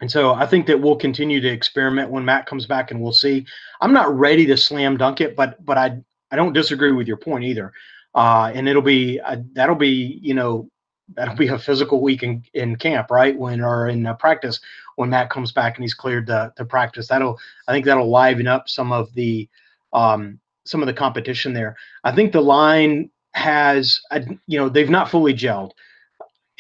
[0.01, 3.13] And so I think that we'll continue to experiment when Matt comes back, and we'll
[3.13, 3.47] see.
[3.81, 5.99] I'm not ready to slam dunk it, but but I
[6.31, 7.73] I don't disagree with your point either.
[8.15, 10.69] Uh, and it'll be uh, that'll be you know
[11.15, 13.37] that'll be a physical week in, in camp, right?
[13.37, 14.61] When or in uh, practice
[14.97, 17.09] when Matt comes back and he's cleared the to practice.
[17.09, 19.49] That'll I think that'll liven up some of the
[19.93, 21.77] um, some of the competition there.
[22.05, 24.01] I think the line has
[24.47, 25.73] you know they've not fully gelled.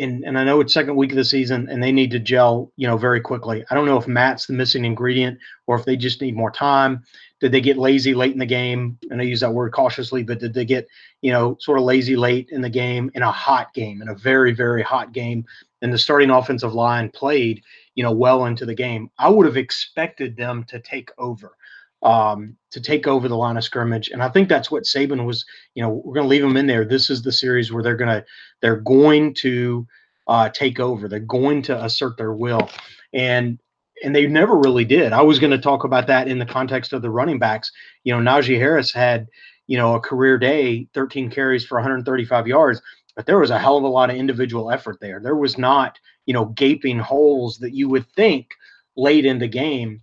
[0.01, 2.71] And, and I know it's second week of the season and they need to gel,
[2.77, 3.64] you know, very quickly.
[3.68, 7.03] I don't know if Matt's the missing ingredient or if they just need more time.
[7.40, 8.97] Did they get lazy late in the game?
[9.11, 10.87] And I use that word cautiously, but did they get,
[11.21, 14.14] you know, sort of lazy late in the game in a hot game, in a
[14.14, 15.44] very, very hot game?
[15.83, 17.62] And the starting offensive line played,
[17.97, 19.11] you know, well into the game.
[19.18, 21.57] I would have expected them to take over,
[22.02, 24.08] um, to take over the line of scrimmage.
[24.08, 26.66] And I think that's what Saban was, you know, we're going to leave them in
[26.66, 26.84] there.
[26.84, 28.24] This is the series where they're going to,
[28.62, 29.87] they're going to,
[30.28, 31.08] uh, take over.
[31.08, 32.70] They're going to assert their will.
[33.12, 33.58] And
[34.04, 35.12] and they never really did.
[35.12, 37.72] I was going to talk about that in the context of the running backs.
[38.04, 39.26] You know, Najee Harris had,
[39.66, 42.80] you know, a career day, 13 carries for 135 yards,
[43.16, 45.20] but there was a hell of a lot of individual effort there.
[45.20, 48.50] There was not, you know, gaping holes that you would think
[48.96, 50.00] late in the game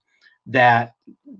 [0.47, 0.94] that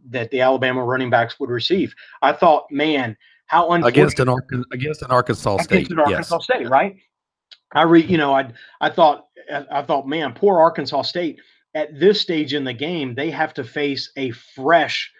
[0.10, 1.94] that the Alabama running backs would receive.
[2.22, 4.34] I thought, man, how against an
[4.72, 6.44] against an Arkansas State, against an Arkansas yes.
[6.44, 6.96] State, right?
[7.74, 8.52] I re, you know, I
[8.82, 9.28] I thought
[9.72, 11.40] I thought, man, poor Arkansas State
[11.76, 15.12] at this stage in the game, they have to face a fresh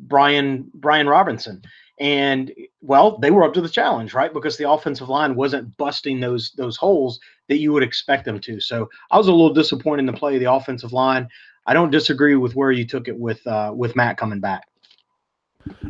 [0.00, 1.60] Brian Brian Robinson.
[2.00, 4.32] And well, they were up to the challenge, right?
[4.32, 8.60] Because the offensive line wasn't busting those those holes that you would expect them to.
[8.60, 11.28] So I was a little disappointed in the play of the offensive line.
[11.66, 14.66] I don't disagree with where you took it with uh, with Matt coming back.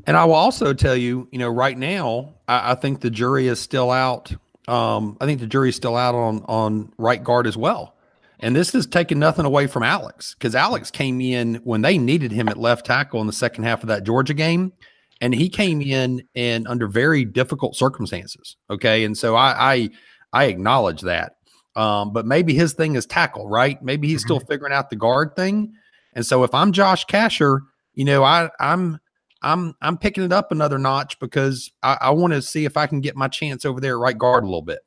[0.07, 3.49] And I will also tell you, you know, right now, I, I think the jury
[3.49, 4.33] is still out.
[4.69, 7.95] Um, I think the jury is still out on on right guard as well.
[8.41, 12.31] And this is taking nothing away from Alex because Alex came in when they needed
[12.31, 14.73] him at left tackle in the second half of that Georgia game.
[15.21, 18.57] And he came in and under very difficult circumstances.
[18.69, 19.05] Okay.
[19.05, 19.91] And so I I,
[20.33, 21.37] I acknowledge that.
[21.77, 23.83] Um, but maybe his thing is tackle, right?
[23.83, 24.27] Maybe he's mm-hmm.
[24.27, 25.73] still figuring out the guard thing.
[26.15, 27.61] And so if I'm Josh Casher,
[27.95, 29.01] you know, I I'm
[29.43, 32.87] I'm I'm picking it up another notch because I, I want to see if I
[32.87, 34.81] can get my chance over there right guard a little bit.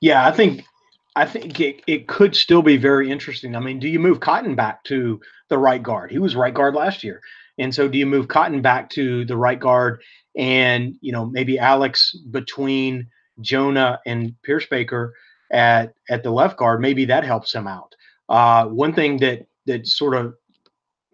[0.00, 0.64] Yeah, I think
[1.16, 3.56] I think it, it could still be very interesting.
[3.56, 6.10] I mean, do you move Cotton back to the right guard?
[6.10, 7.20] He was right guard last year.
[7.58, 10.02] And so do you move Cotton back to the right guard
[10.36, 13.06] and, you know, maybe Alex between
[13.40, 15.10] Jonah and Pierschbacher
[15.50, 17.94] at at the left guard, maybe that helps him out.
[18.28, 20.34] Uh, one thing that that sort of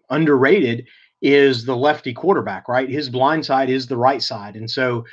[0.09, 0.87] underrated
[1.21, 2.89] is the lefty quarterback, right?
[2.89, 4.55] His blind side is the right side.
[4.55, 5.03] And so,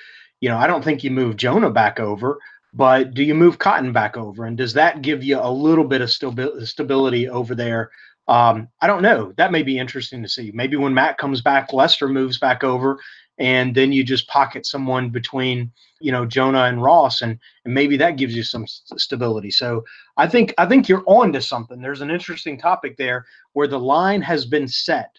[0.41, 2.39] you know, I don't think you move Jonah back over,
[2.75, 6.01] but do you move Cotton back over, and does that give you a little bit
[6.01, 7.91] of stability over there?
[8.27, 9.33] Um, I don't know.
[9.37, 10.51] That may be interesting to see.
[10.55, 12.99] Maybe when Matt comes back, Lester moves back over,
[13.39, 17.97] and then you just pocket someone between you know Jonah and Ross, and and maybe
[17.97, 19.51] that gives you some st- stability.
[19.51, 19.85] So
[20.17, 21.81] I think I think you're on to something.
[21.81, 25.19] There's an interesting topic there where the line has been set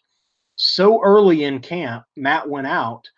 [0.56, 2.06] so early in camp.
[2.16, 3.10] Matt went out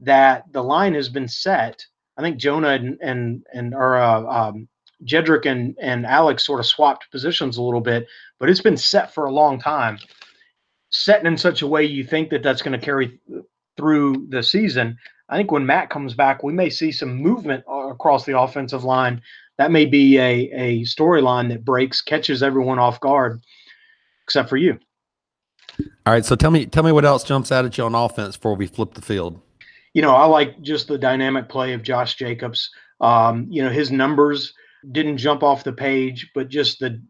[0.00, 1.84] that the line has been set.
[2.16, 4.68] I think Jonah and and and or uh, um,
[5.04, 8.06] Jedrick and and Alex sort of swapped positions a little bit,
[8.38, 9.98] but it's been set for a long time.
[10.90, 13.18] Set in such a way you think that that's going to carry
[13.76, 14.98] through the season.
[15.28, 19.22] I think when Matt comes back, we may see some movement across the offensive line.
[19.58, 23.40] That may be a, a storyline that breaks, catches everyone off guard,
[24.24, 24.78] except for you.
[26.04, 26.24] All right.
[26.24, 28.66] So tell me, tell me what else jumps out at you on offense before we
[28.66, 29.40] flip the field.
[29.94, 32.70] You know, I like just the dynamic play of Josh Jacobs.
[33.00, 34.52] Um, you know, his numbers
[34.90, 37.00] didn't jump off the page, but just the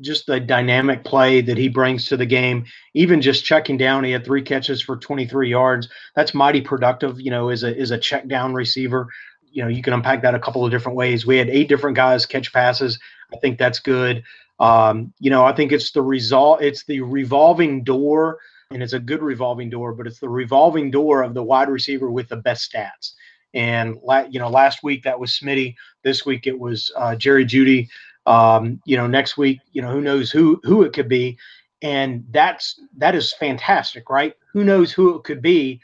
[0.00, 2.64] just the dynamic play that he brings to the game.
[2.94, 5.88] Even just checking down, he had three catches for 23 yards.
[6.14, 7.20] That's mighty productive.
[7.20, 9.08] You know, as a as a check down receiver.
[9.52, 11.26] You know, you can unpack that a couple of different ways.
[11.26, 12.98] We had eight different guys catch passes.
[13.32, 14.22] I think that's good.
[14.60, 16.62] Um, you know, I think it's the result.
[16.62, 18.38] It's the revolving door,
[18.70, 22.10] and it's a good revolving door, but it's the revolving door of the wide receiver
[22.10, 23.14] with the best stats.
[23.54, 25.74] And la- you know, last week that was Smitty.
[26.04, 27.88] This week it was uh, Jerry Jeudy.
[28.30, 31.36] Um, you know, next week, you know, who knows who who it could be,
[31.82, 34.34] and that's that is fantastic, right?
[34.52, 35.80] Who knows who it could be,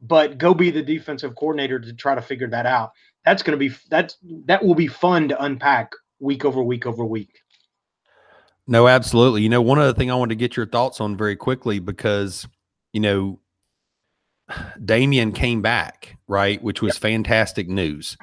[0.00, 2.92] but go be the defensive coordinator to try to figure that out.
[3.24, 7.04] That's going to be that's that will be fun to unpack week over week over
[7.04, 7.40] week.
[8.66, 9.42] No, absolutely.
[9.42, 12.46] You know, one other thing I wanted to get your thoughts on very quickly because,
[12.92, 13.40] you know,
[14.84, 17.02] Damien came back, right, which was yep.
[17.02, 18.16] fantastic news.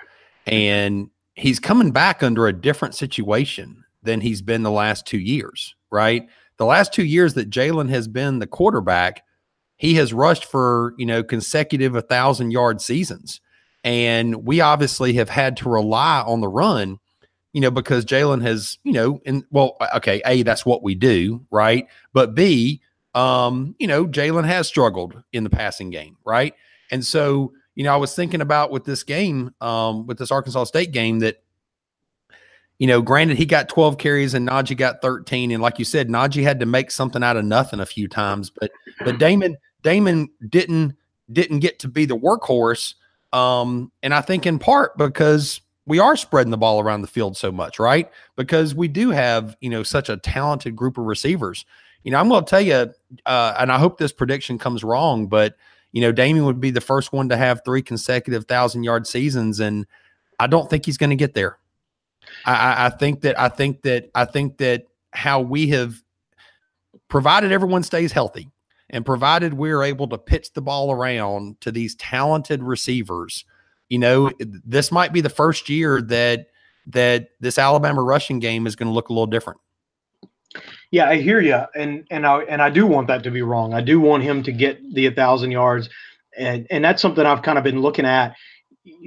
[0.47, 5.75] And he's coming back under a different situation than he's been the last two years,
[5.91, 6.27] right?
[6.57, 9.23] The last two years that Jalen has been the quarterback,
[9.77, 13.41] he has rushed for, you know, consecutive 1,000 yard seasons.
[13.83, 16.99] And we obviously have had to rely on the run,
[17.53, 21.45] you know, because Jalen has, you know, and well, okay, A, that's what we do,
[21.49, 21.87] right?
[22.13, 22.81] But B,
[23.15, 26.53] um, you know, Jalen has struggled in the passing game, right?
[26.91, 30.65] And so, you know, I was thinking about with this game, um, with this Arkansas
[30.65, 31.41] State game, that
[32.79, 36.09] you know, granted he got 12 carries and Najee got 13, and like you said,
[36.09, 38.71] Najee had to make something out of nothing a few times, but
[39.05, 40.95] but Damon Damon didn't
[41.31, 42.95] didn't get to be the workhorse,
[43.33, 47.37] um, and I think in part because we are spreading the ball around the field
[47.37, 48.09] so much, right?
[48.35, 51.65] Because we do have you know such a talented group of receivers.
[52.03, 52.91] You know, I'm going to tell you,
[53.27, 55.55] uh, and I hope this prediction comes wrong, but
[55.91, 59.59] you know, Damien would be the first one to have three consecutive thousand yard seasons,
[59.59, 59.85] and
[60.39, 61.57] I don't think he's going to get there.
[62.45, 66.01] I, I think that I think that I think that how we have
[67.09, 68.49] provided everyone stays healthy
[68.89, 73.45] and provided we're able to pitch the ball around to these talented receivers,
[73.89, 76.47] you know, this might be the first year that
[76.87, 79.59] that this Alabama rushing game is going to look a little different.
[80.91, 83.73] Yeah, I hear you, and and I and I do want that to be wrong.
[83.73, 85.89] I do want him to get the thousand yards,
[86.37, 88.35] and and that's something I've kind of been looking at.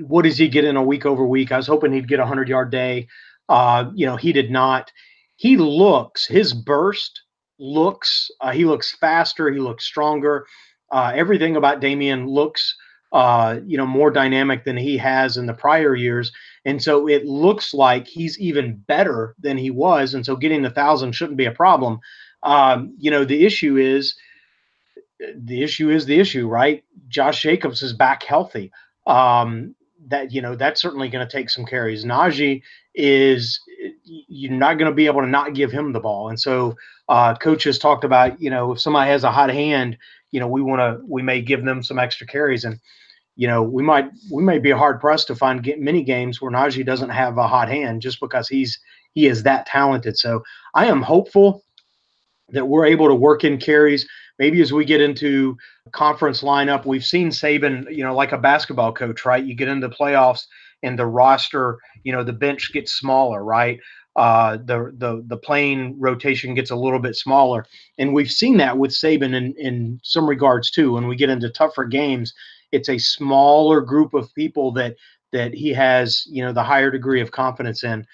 [0.06, 1.52] What does he get in a week over week?
[1.52, 3.06] I was hoping he'd get a hundred yard day.
[3.50, 4.90] Uh, you know, he did not.
[5.36, 7.20] He looks his burst
[7.58, 8.30] looks.
[8.40, 9.50] Uh, he looks faster.
[9.50, 10.46] He looks stronger.
[10.90, 12.74] Uh, everything about Damien looks
[13.14, 16.32] uh, you know, more dynamic than he has in the prior years.
[16.64, 20.14] And so it looks like he's even better than he was.
[20.14, 22.00] And so getting the thousand shouldn't be a problem.
[22.42, 24.16] Um, you know, the issue is
[25.36, 26.82] the issue is the issue, right?
[27.08, 28.72] Josh Jacobs is back healthy.
[29.06, 29.76] Um,
[30.08, 32.04] that you know that's certainly going to take some carries.
[32.04, 32.62] Najee
[32.96, 33.60] is
[34.04, 36.76] you're not going to be able to not give him the ball, and so
[37.08, 39.96] uh, coaches talked about you know if somebody has a hot hand,
[40.30, 42.80] you know we want to we may give them some extra carries, and
[43.36, 46.86] you know, we might we may be hard pressed to find many games where Najee
[46.86, 48.78] doesn't have a hot hand just because he's
[49.14, 50.16] he is that talented.
[50.16, 50.42] So
[50.74, 51.64] I am hopeful
[52.50, 54.06] that we're able to work in carries.
[54.38, 55.56] Maybe as we get into
[55.92, 59.44] conference lineup, we've seen Saban, you know, like a basketball coach, right?
[59.44, 60.42] You get into the playoffs
[60.82, 63.78] and the roster, you know, the bench gets smaller, right?
[64.16, 67.66] Uh, the the the playing rotation gets a little bit smaller,
[67.98, 70.92] and we've seen that with Saban in in some regards too.
[70.92, 72.32] When we get into tougher games,
[72.74, 74.96] it's a smaller group of people that
[75.32, 78.06] that he has you know the higher degree of confidence in.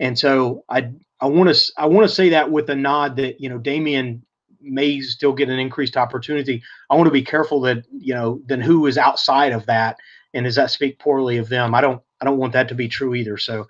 [0.00, 3.40] And so i i want to i want to say that with a nod that
[3.40, 4.22] you know damien
[4.62, 6.62] may still get an increased opportunity.
[6.90, 9.96] I want to be careful that you know then who is outside of that
[10.34, 11.74] and does that speak poorly of them?
[11.74, 13.38] I don't i don't want that to be true either.
[13.38, 13.66] So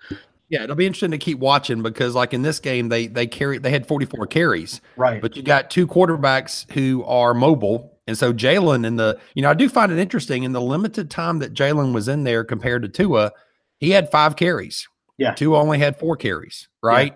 [0.49, 3.57] yeah, it'll be interesting to keep watching because, like in this game, they they carry
[3.57, 5.21] they had 44 carries, right?
[5.21, 9.49] But you got two quarterbacks who are mobile And so Jalen in the, you know,
[9.49, 12.81] I do find it interesting in the limited time that Jalen was in there compared
[12.81, 13.31] to Tua,
[13.79, 14.87] he had five carries.
[15.17, 15.33] Yeah.
[15.33, 17.15] Tua only had four carries, right?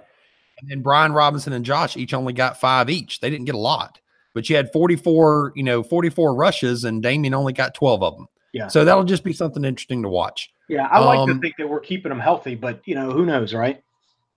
[0.59, 3.19] And then Brian Robinson and Josh each only got five each.
[3.19, 3.99] They didn't get a lot,
[4.33, 8.27] but you had 44, you know, 44 rushes and Damien only got 12 of them.
[8.53, 8.67] Yeah.
[8.67, 10.49] So that'll just be something interesting to watch.
[10.69, 13.25] Yeah, I like to Um, think that we're keeping them healthy, but you know, who
[13.25, 13.83] knows, right?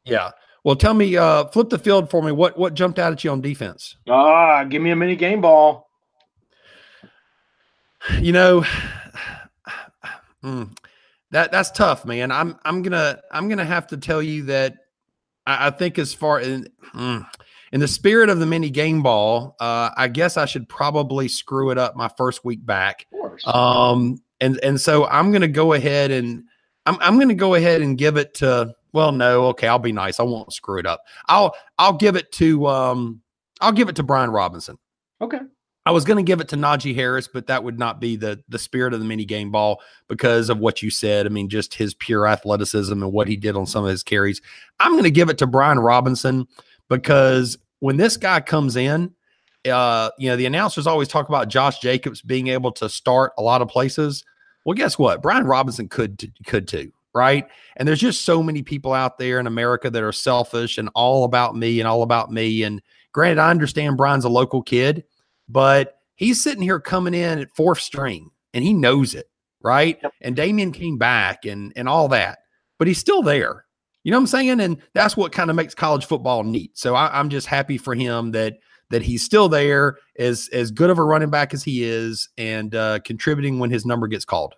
[0.05, 0.31] Yeah.
[0.65, 2.33] Well, tell me, uh, flip the field for me.
[2.33, 3.97] What what jumped out at you on defense?
[4.09, 5.88] Ah, give me a mini game ball.
[8.21, 8.65] You know,
[10.43, 10.77] mm,
[11.31, 12.31] that that's tough, man.
[12.31, 14.75] I'm I'm gonna I'm gonna have to tell you that
[15.47, 17.27] I, I think as far in mm,
[17.73, 21.71] in the spirit of the mini game ball, uh, I guess I should probably screw
[21.71, 23.07] it up my first week back.
[23.13, 23.47] Of course.
[23.47, 26.45] Um, and and so I'm gonna go ahead and
[26.87, 28.75] I'm I'm gonna go ahead and give it to.
[28.95, 30.19] Well, no, okay, I'll be nice.
[30.19, 31.03] I won't screw it up.
[31.29, 33.21] I'll I'll give it to um
[33.61, 34.79] I'll give it to Brian Robinson.
[35.21, 35.41] okay.
[35.89, 38.45] I was going to give it to Najee Harris, but that would not be the
[38.47, 41.25] the spirit of the mini game ball because of what you said.
[41.25, 44.43] I mean, just his pure athleticism and what he did on some of his carries.
[44.81, 46.47] I'm going to give it to Brian Robinson
[46.91, 49.15] because when this guy comes in,
[49.65, 53.43] uh, you know, the announcers always talk about Josh Jacobs being able to start a
[53.43, 54.25] lot of places.
[54.67, 55.23] Well, guess what?
[55.23, 57.49] Brian Robinson could could too, right?
[57.79, 61.25] And there's just so many people out there in America that are selfish and all
[61.25, 62.63] about me and all about me.
[62.63, 65.05] And granted, I understand Brian's a local kid
[65.49, 69.31] but he's sitting here coming in at fourth string and he knows it,
[69.63, 69.99] right?
[70.03, 70.13] Yep.
[70.21, 72.41] And Damien came back and and all that,
[72.79, 73.65] but he's still there.
[74.05, 74.61] You know what I'm saying?
[74.61, 76.79] And that's what kind of makes college football neat.
[76.79, 78.55] So I, I'm just happy for him that
[78.91, 82.75] that he's still there, as as good of a running back as he is, and
[82.75, 84.55] uh, contributing when his number gets called.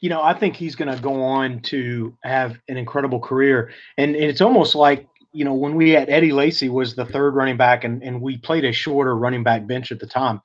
[0.00, 4.14] You know, I think he's going to go on to have an incredible career, and,
[4.14, 7.56] and it's almost like you know when we had Eddie Lacy was the third running
[7.56, 10.40] back, and and we played a shorter running back bench at the time.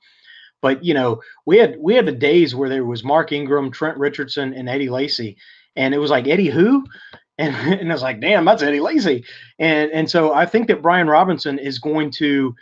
[0.62, 3.98] But you know, we had we had the days where there was Mark Ingram, Trent
[3.98, 5.36] Richardson, and Eddie Lacy,
[5.76, 6.84] and it was like Eddie who,
[7.38, 9.24] and and I was like, damn, that's Eddie Lacy,
[9.58, 12.54] and and so I think that Brian Robinson is going to,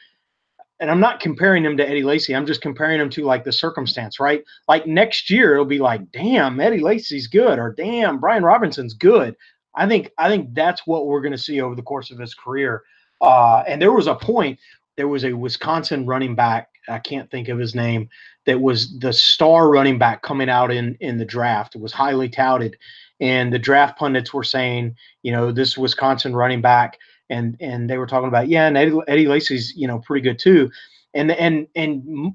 [0.81, 3.53] and I'm not comparing him to Eddie Lacy, I'm just comparing him to like the
[3.53, 4.43] circumstance, right?
[4.67, 9.37] Like next year it'll be like, damn, Eddie Lacy's good, or damn, Brian Robinson's good.
[9.75, 12.35] I think I think that's what we're going to see over the course of his
[12.35, 12.83] career.
[13.21, 14.59] Uh, and there was a point,
[14.97, 18.09] there was a Wisconsin running back, I can't think of his name,
[18.47, 21.75] that was the star running back coming out in in the draft.
[21.75, 22.77] It was highly touted,
[23.21, 26.99] and the draft pundits were saying, you know, this Wisconsin running back,
[27.31, 30.39] and and they were talking about, yeah, and Eddie, Eddie Lacy's, you know, pretty good
[30.39, 30.71] too,
[31.15, 32.35] and and and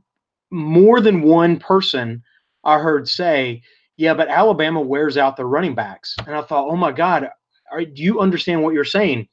[0.51, 2.23] more than one person
[2.63, 3.61] I heard say,
[3.99, 6.15] yeah, but Alabama wears out the running backs.
[6.25, 7.29] And I thought, oh my God,
[7.69, 9.27] are, do you understand what you're saying?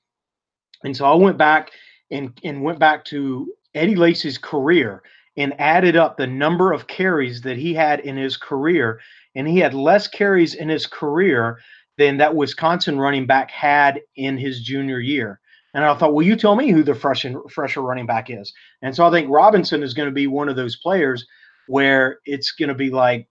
[0.83, 1.70] And so I went back
[2.11, 5.05] and, and went back to Eddie Lacy's career
[5.37, 8.98] and added up the number of carries that he had in his career.
[9.37, 11.61] And he had less carries in his career
[11.96, 15.38] than that Wisconsin running back had in his junior year.
[15.74, 18.52] And I thought, well, you tell me who the fresh and fresher running back is.
[18.83, 21.24] And so I think Robinson is going to be one of those players
[21.68, 23.29] where it's going to be like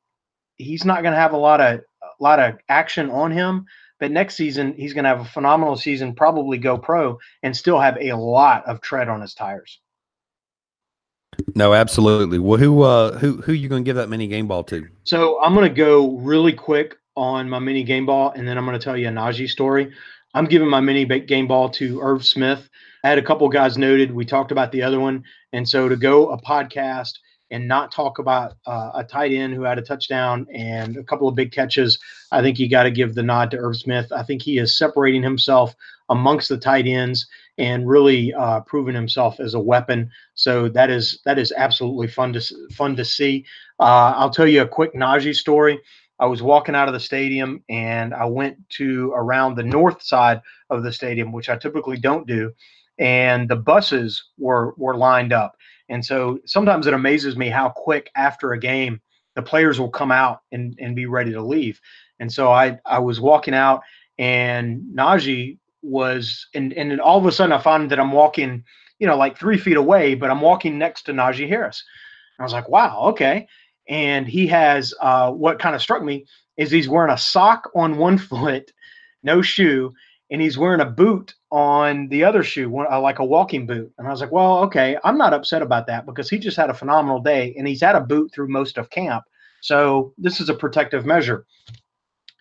[0.57, 3.65] he's not going to have a lot of a lot of action on him.
[3.99, 7.79] But next season, he's going to have a phenomenal season, probably go pro, and still
[7.79, 9.79] have a lot of tread on his tires.
[11.55, 12.39] No, absolutely.
[12.39, 14.87] Well, who uh, who who you going to give that mini game ball to?
[15.03, 18.65] So I'm going to go really quick on my mini game ball, and then I'm
[18.65, 19.91] going to tell you a Najee story.
[20.33, 22.69] I'm giving my mini game ball to Irv Smith.
[23.03, 24.11] I had a couple guys noted.
[24.11, 27.13] We talked about the other one, and so to go a podcast
[27.55, 31.27] and not talk about uh, a tight end who had a touchdown and a couple
[31.27, 31.97] of big catches,
[32.33, 34.11] I think you got to give the nod to Irv Smith.
[34.11, 35.73] I think he is separating himself
[36.09, 37.25] amongst the tight ends
[37.57, 40.11] and really uh, proving himself as a weapon.
[40.33, 42.41] So that is that is absolutely fun to
[42.73, 43.45] fun to see.
[43.79, 45.79] Uh, I'll tell you a quick Najee story.
[46.19, 50.41] I was walking out of the stadium and I went to around the north side
[50.69, 52.51] of the stadium, which I typically don't do,
[52.99, 55.55] and the buses were were lined up.
[55.89, 59.01] And so sometimes it amazes me how quick after a game
[59.35, 61.79] the players will come out and, and be ready to leave.
[62.19, 63.81] And so I I was walking out
[64.17, 68.63] and Najee was and and then all of a sudden I find that I'm walking,
[68.99, 71.83] you know, like three feet away, but I'm walking next to Najee Harris.
[72.37, 73.47] And I was like, wow, okay.
[73.87, 76.25] And he has uh, what kind of struck me
[76.57, 78.71] is he's wearing a sock on one foot,
[79.23, 79.93] no shoe,
[80.35, 83.89] and he's wearing a boot on the other shoe, uh, like a walking boot.
[83.97, 86.69] And I was like, well, okay, I'm not upset about that because he just had
[86.69, 89.23] a phenomenal day and he's had a boot through most of camp.
[89.61, 91.45] So this is a protective measure.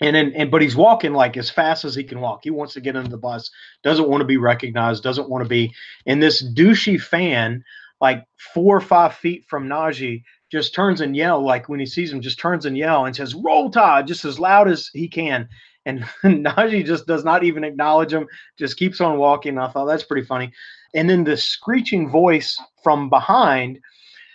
[0.00, 2.40] And then, and but he's walking like as fast as he can walk.
[2.42, 3.48] He wants to get into the bus,
[3.84, 5.72] doesn't want to be recognized, doesn't want to be.
[6.04, 7.62] And this douchey fan,
[8.00, 12.12] like four or five feet from Najee, just turns and yell like when he sees
[12.12, 15.48] him, just turns and yell and says "Roll Tide" just as loud as he can.
[15.86, 18.26] And Najee just does not even acknowledge him,
[18.58, 19.58] just keeps on walking.
[19.58, 20.52] I thought that's pretty funny.
[20.94, 23.80] And then the screeching voice from behind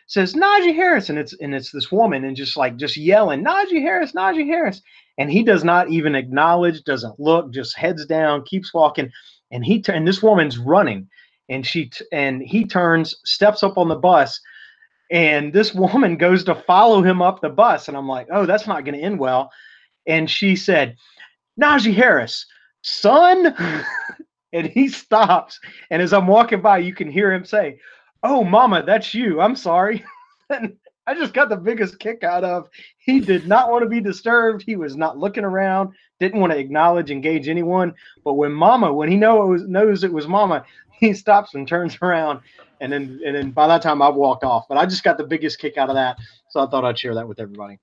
[0.10, 3.82] says Najee Harris, and it's and it's this woman, and just like just yelling Najee
[3.82, 4.82] Harris, Najee Harris,
[5.20, 9.12] and he does not even acknowledge, doesn't look, just heads down, keeps walking,
[9.52, 11.08] and he and this woman's running,
[11.48, 14.42] and she and he turns, steps up on the bus,
[15.12, 18.68] and this woman goes to follow him up the bus, and I'm like, oh, that's
[18.68, 19.52] not going to end well,
[20.08, 20.98] and she said,
[21.60, 22.46] Najee Harris,
[22.82, 23.56] son.
[24.54, 25.60] and he stops.
[25.90, 27.80] And as I'm walking by, you can hear him say,
[28.24, 29.40] Oh, mama, that's you.
[29.40, 30.04] I'm sorry.
[30.50, 30.76] and
[31.08, 34.62] I just got the biggest kick out of he did not want to be disturbed.
[34.64, 37.94] He was not looking around, didn't want to acknowledge, engage anyone.
[38.24, 41.68] But when mama, when he know it was, knows it was mama, he stops and
[41.68, 42.42] turns around.
[42.82, 44.66] And then and then by that time I've walked off.
[44.70, 46.18] But I just got the biggest kick out of that.
[46.50, 47.80] So I thought I'd share that with everybody.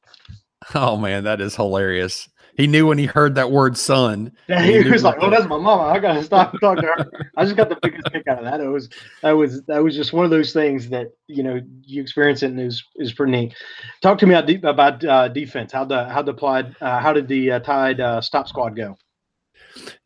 [0.74, 2.28] Oh man, that is hilarious.
[2.57, 5.46] He knew when he heard that word "son." Yeah, he, he was like, "Oh, that's
[5.46, 5.82] my mama.
[5.84, 8.44] I gotta stop and talk to her." I just got the biggest kick out of
[8.44, 8.61] that.
[8.61, 8.88] It was
[9.22, 12.50] that was that was just one of those things that you know you experience it
[12.50, 13.54] and is is pretty neat.
[14.00, 15.72] Talk to me about, about uh, defense.
[15.72, 18.96] How the how the applied uh, how did the uh, Tide uh, stop squad go?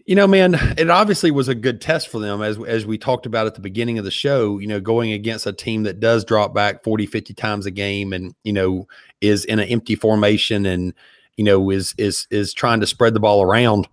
[0.07, 3.27] You know, man, it obviously was a good test for them as as we talked
[3.27, 6.25] about at the beginning of the show, you know, going against a team that does
[6.25, 8.89] drop back 40 50 times a game and, you know,
[9.21, 10.95] is in an empty formation and
[11.41, 13.89] you know, is is is trying to spread the ball around.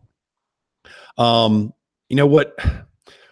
[1.18, 1.74] Um,
[2.10, 2.60] you know what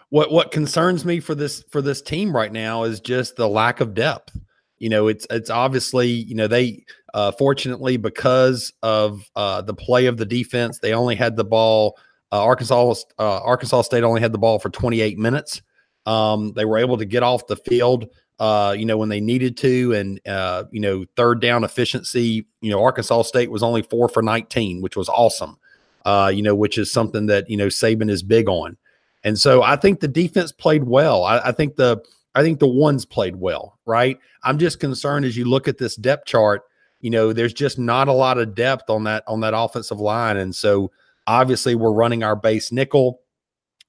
[0.08, 3.80] what what concerns me for this for this team right now is just the lack
[3.80, 4.34] of depth.
[4.78, 10.06] You know, it's it's obviously, you know, they uh fortunately because of uh the play
[10.06, 11.98] of the defense, they only had the ball
[12.32, 15.60] uh, Arkansas uh, Arkansas State only had the ball for 28 minutes.
[16.06, 18.06] Um, they were able to get off the field
[18.38, 19.92] uh, you know, when they needed to.
[19.94, 24.22] And, uh, you know, third down efficiency, you know, Arkansas State was only four for
[24.22, 25.56] 19, which was awesome,
[26.04, 28.76] uh, you know, which is something that, you know, Saban is big on.
[29.24, 31.24] And so I think the defense played well.
[31.24, 32.02] I, I think the,
[32.34, 34.18] I think the ones played well, right?
[34.44, 36.62] I'm just concerned as you look at this depth chart,
[37.00, 40.36] you know, there's just not a lot of depth on that, on that offensive line.
[40.36, 40.90] And so
[41.26, 43.20] obviously we're running our base nickel,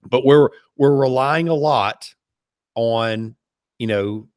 [0.03, 2.13] but we're, we're relying a lot
[2.75, 3.35] on,
[3.79, 4.27] you know,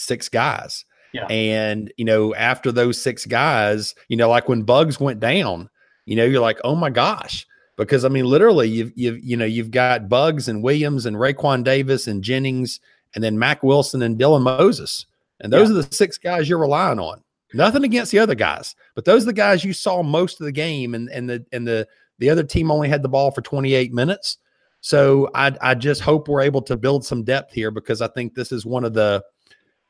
[0.00, 0.84] six guys.
[1.12, 1.26] Yeah.
[1.26, 5.68] And, you know, after those six guys, you know, like when Buggs went down,
[6.06, 7.46] you know, you're like, oh my gosh.
[7.76, 11.64] Because I mean, literally, you've you've you know, you've got Buggs and Williams and Raekwon
[11.64, 12.78] Davis and Jennings
[13.14, 15.06] and then Mack Wilson and Dylan Moses.
[15.40, 15.78] And those yeah.
[15.78, 17.22] are the six guys you're relying on.
[17.52, 20.52] Nothing against the other guys, but those are the guys you saw most of the
[20.52, 21.88] game, and and the and the
[22.18, 24.38] the other team only had the ball for 28 minutes.
[24.80, 28.34] So I I just hope we're able to build some depth here because I think
[28.34, 29.24] this is one of the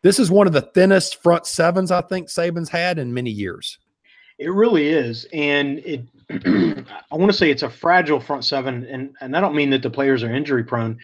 [0.03, 3.79] this is one of the thinnest front sevens I think Saban's had in many years.
[4.39, 6.07] It really is, and it.
[6.31, 9.83] I want to say it's a fragile front seven, and and I don't mean that
[9.83, 10.99] the players are injury prone,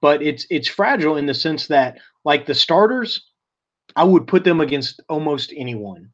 [0.00, 3.26] but it's it's fragile in the sense that like the starters,
[3.94, 6.10] I would put them against almost anyone,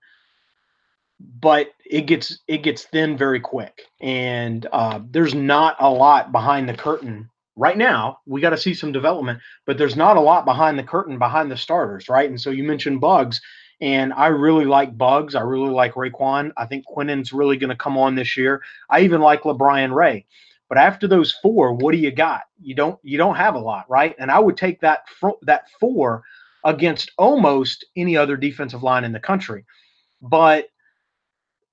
[1.20, 6.68] but it gets it gets thin very quick, and uh, there's not a lot behind
[6.68, 10.44] the curtain right now we got to see some development but there's not a lot
[10.44, 12.28] behind the curtain behind the starters right?
[12.28, 13.40] And so you mentioned Buggs
[13.80, 15.34] and i really like Buggs.
[15.34, 16.52] I really like Raekwon.
[16.56, 18.62] i think quinnen's really going to come on this year.
[18.90, 20.26] I even like LaBryan Ray.
[20.68, 22.42] But after those four what do you got?
[22.60, 24.14] You don't you don't have a lot right?
[24.18, 26.22] And i would take that fr- that four
[26.64, 29.64] against almost any other defensive line in the country.
[30.22, 30.68] But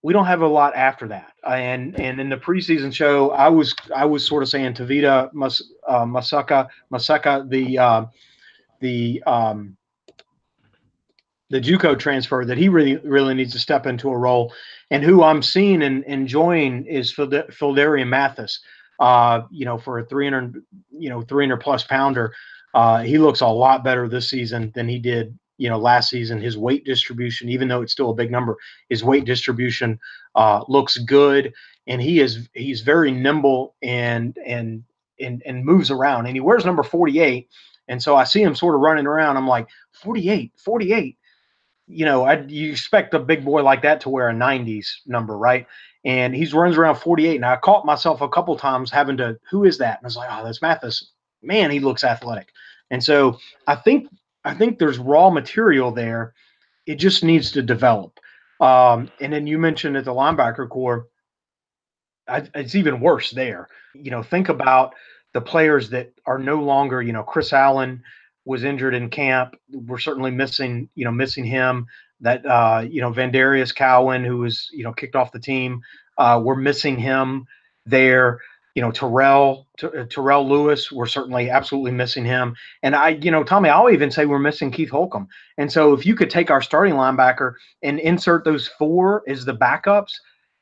[0.04, 1.34] we don't have a lot after that.
[1.48, 5.62] And and in the preseason show, I was I was sort of saying Tevita Mas,
[5.88, 8.06] uh, Masaka Masaka the uh,
[8.80, 9.78] the um,
[11.50, 14.54] the JUCO transfer that he really really needs to step into a role.
[14.90, 18.60] And who I'm seeing and enjoying is Phidarian Mathis.
[19.00, 22.34] Uh, you know, for a 300 you know 300 plus pounder,
[22.74, 26.42] uh, he looks a lot better this season than he did you know last season
[26.42, 28.58] his weight distribution even though it's still a big number
[28.90, 30.00] his weight distribution
[30.36, 31.54] uh, looks good.
[31.88, 34.84] And he is he's very nimble and and
[35.20, 37.48] and and moves around and he wears number 48
[37.88, 39.38] and so i see him sort of running around.
[39.38, 41.18] I'm like 48 48
[41.88, 45.38] you know I, you expect a big boy like that to wear a 90s number
[45.38, 45.68] right?
[46.06, 49.66] And he's runs around 48 and i caught myself a couple times having to who
[49.66, 49.98] is that?
[50.00, 51.12] And i was like oh that's mathis.
[51.42, 52.50] Man he looks athletic.
[52.92, 53.38] And so
[53.68, 54.08] i think
[54.44, 56.34] I think there's raw material there.
[56.86, 58.20] It just needs to develop.
[58.60, 61.08] Um, and then you mentioned at the linebacker core,
[62.28, 63.68] it's even worse there.
[63.94, 64.94] You know, think about
[65.34, 68.04] the players that are no longer, you know, Chris Allen
[68.46, 69.56] was injured in camp.
[69.72, 71.88] We're certainly missing, you know, missing him.
[72.22, 75.82] that uh, you know Vandarius Cowan, who was you know kicked off the team,
[76.18, 77.46] uh, we're missing him
[77.86, 78.40] there.
[78.76, 82.56] You know Terrell uh, Terrell Lewis, we're certainly absolutely missing him.
[82.84, 85.28] And I, you know, Tommy, I'll even say we're missing Keith Holcombe.
[85.58, 87.54] And so if you could take our starting linebacker
[87.84, 90.12] and insert those four as the backups,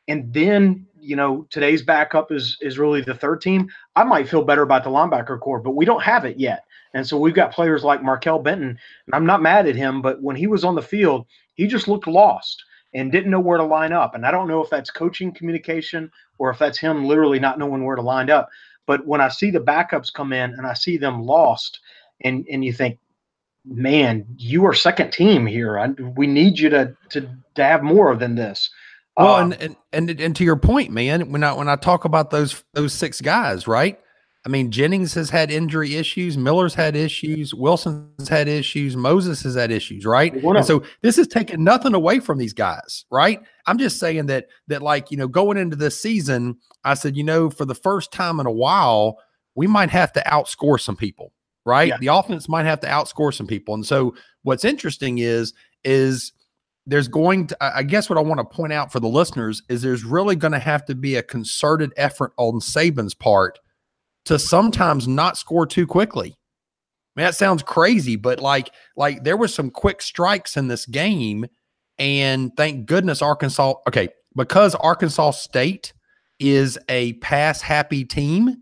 [0.07, 4.43] and then you know today's backup is is really the third team, I might feel
[4.43, 5.61] better about the linebacker core.
[5.61, 6.63] But we don't have it yet.
[6.93, 8.69] And so we've got players like Markail Benton,
[9.05, 11.87] and I'm not mad at him, but when he was on the field, he just
[11.87, 12.63] looked lost
[12.93, 14.15] and didn't know where to line up.
[14.15, 17.83] And I don't know if that's coaching communication or if that's him literally not knowing
[17.83, 18.49] where to line up.
[18.85, 21.79] But when I see the backups come in and I see them lost,
[22.21, 22.97] and and you think,
[23.65, 25.77] man, you are second team here.
[25.77, 28.69] I, we need you to to to have more than this.
[29.15, 32.05] Well, um, and, and and and to your point, man, when I when I talk
[32.05, 33.99] about those those six guys, right?
[34.45, 36.37] I mean, Jennings has had injury issues.
[36.37, 37.53] Miller's had issues.
[37.53, 38.95] Wilson's had issues.
[38.95, 40.33] Moses has had issues, right?
[40.33, 43.41] And so this is taking nothing away from these guys, right?
[43.65, 47.23] I'm just saying that that like you know going into this season, I said you
[47.23, 49.17] know for the first time in a while
[49.55, 51.33] we might have to outscore some people,
[51.65, 51.89] right?
[51.89, 51.97] Yeah.
[51.99, 56.31] The offense might have to outscore some people, and so what's interesting is is
[56.85, 59.81] there's going to i guess what i want to point out for the listeners is
[59.81, 63.59] there's really going to have to be a concerted effort on saban's part
[64.29, 66.29] to sometimes not score too quickly.
[66.29, 70.85] I mean, that sounds crazy, but like like there was some quick strikes in this
[70.85, 71.47] game,
[71.97, 73.73] and thank goodness Arkansas.
[73.87, 75.93] Okay, because Arkansas State
[76.39, 78.55] is a pass happy team,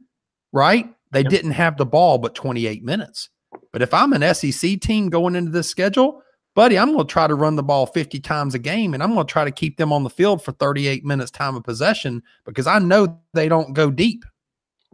[0.53, 0.89] right?
[1.11, 1.29] They yep.
[1.29, 3.29] didn't have the ball but 28 minutes.
[3.73, 6.21] But if I'm an SEC team going into this schedule,
[6.55, 9.13] buddy, I'm going to try to run the ball 50 times a game and I'm
[9.13, 12.23] going to try to keep them on the field for 38 minutes time of possession
[12.45, 14.23] because I know they don't go deep.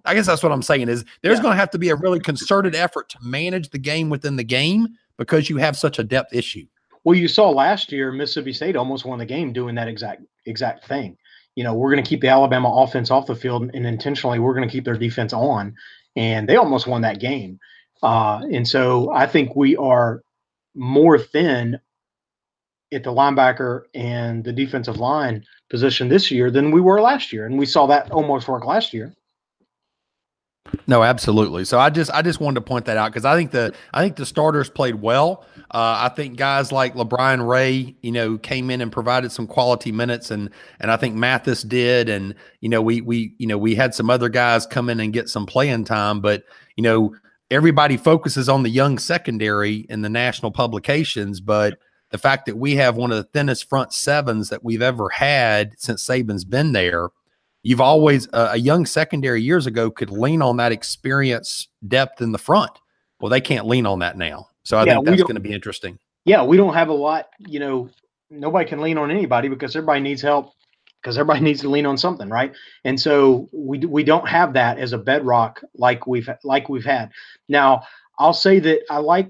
[0.06, 1.44] I guess that's what I'm saying is there's yeah.
[1.44, 4.44] going to have to be a really concerted effort to manage the game within the
[4.44, 4.88] game
[5.18, 6.66] because you have such a depth issue.
[7.04, 10.86] Well, you saw last year Mississippi State almost won the game doing that exact exact
[10.86, 11.18] thing.
[11.56, 14.56] You know, we're going to keep the Alabama offense off the field, and intentionally we're
[14.56, 15.76] going to keep their defense on,
[16.16, 17.60] and they almost won that game.
[18.02, 20.24] Uh, and so I think we are
[20.76, 21.80] more thin
[22.92, 27.46] at the linebacker and the defensive line position this year than we were last year,
[27.46, 29.14] and we saw that almost work last year.
[30.88, 31.66] No, absolutely.
[31.66, 34.04] So I just I just wanted to point that out because I think the I
[34.04, 35.46] think the starters played well.
[35.72, 39.92] Uh, I think guys like LaBryan Ray, you know, came in and provided some quality
[39.92, 40.50] minutes, and
[40.80, 44.10] and I think Mathis did, and you know we we you know we had some
[44.10, 46.44] other guys come in and get some playing time, but
[46.76, 47.16] you know
[47.52, 51.78] everybody focuses on the young secondary in the national publications, but
[52.10, 55.74] the fact that we have one of the thinnest front sevens that we've ever had
[55.78, 57.10] since Saban's been there
[57.64, 62.32] you've always uh, a young secondary years ago could lean on that experience depth in
[62.32, 62.72] the front.
[63.20, 64.50] Well, they can't lean on that now.
[64.64, 65.98] So I yeah, think that's going to be interesting.
[66.26, 67.90] Yeah, we don't have a lot, you know,
[68.30, 70.54] nobody can lean on anybody because everybody needs help
[71.02, 72.54] because everybody needs to lean on something, right?
[72.86, 77.12] And so we we don't have that as a bedrock like we've like we've had.
[77.50, 77.84] Now,
[78.20, 79.30] I'll say that I like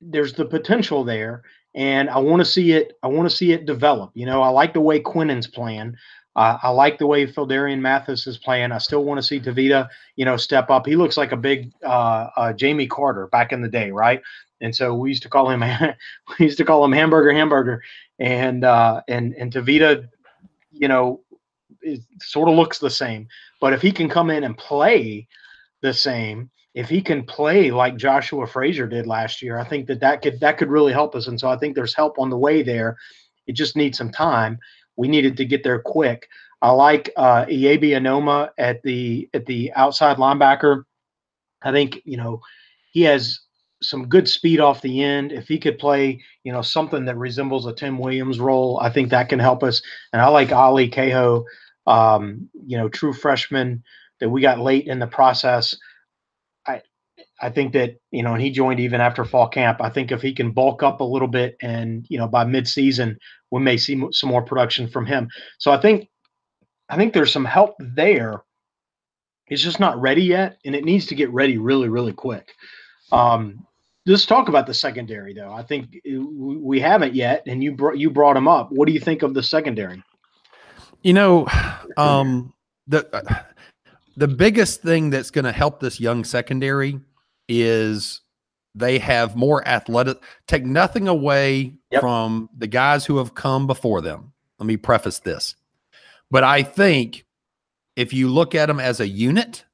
[0.00, 1.42] there's the potential there
[1.74, 4.10] and I want to see it I want to see it develop.
[4.14, 5.94] You know, I like the way Quinnen's playing.
[6.36, 8.70] Uh, I like the way Phidarian Mathis is playing.
[8.70, 10.84] I still want to see Tevita, you know, step up.
[10.84, 14.20] He looks like a big uh, uh, Jamie Carter back in the day, right?
[14.60, 15.60] And so we used to call him
[16.38, 17.82] we used to call him Hamburger Hamburger,
[18.18, 20.08] and uh, and and Tevita,
[20.72, 21.22] you know,
[21.80, 23.28] it sort of looks the same.
[23.58, 25.26] But if he can come in and play
[25.80, 30.00] the same, if he can play like Joshua Frazier did last year, I think that
[30.00, 31.28] that could that could really help us.
[31.28, 32.98] And so I think there's help on the way there.
[33.46, 34.58] It just needs some time
[34.96, 36.28] we needed to get there quick.
[36.62, 40.84] I like uh, Anoma at the at the outside linebacker.
[41.62, 42.40] I think you know
[42.92, 43.40] he has
[43.82, 45.32] some good speed off the end.
[45.32, 49.10] If he could play, you know, something that resembles a Tim Williams role, I think
[49.10, 49.82] that can help us.
[50.12, 51.44] And I like Ale Kaho,
[51.86, 53.82] um, you know, true freshman
[54.20, 55.76] that we got late in the process.
[56.66, 56.82] I
[57.40, 59.80] I think that you know, and he joined even after fall camp.
[59.80, 63.16] I think if he can bulk up a little bit, and you know, by midseason
[63.50, 65.28] we may see some more production from him.
[65.58, 66.08] So I think
[66.88, 68.42] I think there's some help there.
[69.48, 72.52] It's just not ready yet, and it needs to get ready really, really quick.
[73.12, 73.64] Um,
[74.06, 75.52] let's talk about the secondary, though.
[75.52, 78.70] I think we haven't yet, and you brought you brought him up.
[78.72, 80.02] What do you think of the secondary?
[81.02, 81.46] You know,
[81.96, 82.52] um,
[82.86, 83.42] the uh,
[84.16, 87.00] the biggest thing that's going to help this young secondary
[87.48, 88.22] is
[88.76, 90.18] they have more athletic.
[90.46, 92.02] Take nothing away yep.
[92.02, 94.32] from the guys who have come before them.
[94.58, 95.56] Let me preface this.
[96.30, 97.24] But I think
[97.96, 99.64] if you look at them as a unit,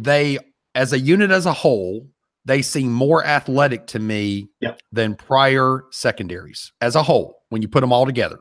[0.00, 0.38] they,
[0.74, 2.08] as a unit as a whole,
[2.44, 4.80] they seem more athletic to me Yep.
[4.90, 8.40] than prior secondaries as a whole when you put them all together.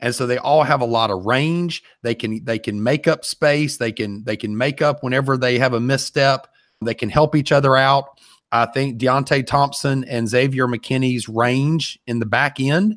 [0.00, 1.82] And so they all have a lot of range.
[2.02, 3.78] They can they can make up space.
[3.78, 6.46] They can they can make up whenever they have a misstep.
[6.84, 8.13] They can help each other out.
[8.54, 12.94] I think Deionte Thompson and Xavier McKinney's range in the back end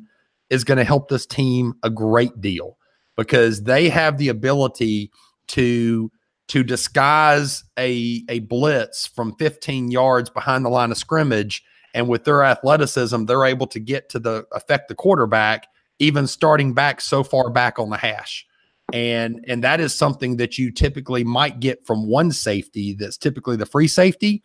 [0.50, 2.78] is going to help this team a great deal
[3.16, 5.10] because they have the ability
[5.48, 6.12] to
[6.46, 11.64] to disguise a a blitz from 15 yards behind the line of scrimmage.
[11.92, 15.66] And with their athleticism they're able to get to the affect the quarterback
[15.98, 18.46] even starting back so far back on the hash.
[18.92, 23.56] And and that is something that you typically might get from one safety that's typically
[23.56, 24.44] the free safety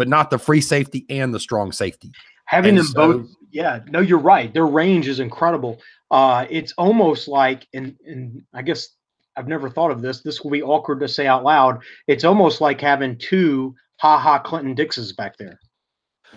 [0.00, 2.10] but not the free safety and the strong safety
[2.46, 4.52] Having And them so- both, yeah, no, you're right.
[4.54, 5.78] Their range is incredible.
[6.10, 8.88] Uh, it's almost like, and and I guess
[9.36, 10.22] I've never thought of this.
[10.22, 11.82] This will be awkward to say out loud.
[12.08, 15.60] It's almost like having two Ha Ha Clinton Dixes back there.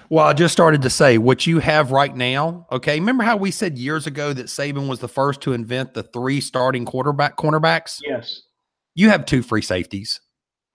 [0.09, 2.67] Well, I just started to say what you have right now.
[2.71, 2.99] Okay.
[2.99, 6.41] Remember how we said years ago that Saban was the first to invent the three
[6.41, 7.99] starting quarterback cornerbacks?
[8.05, 8.41] Yes.
[8.93, 10.19] You have two free safeties.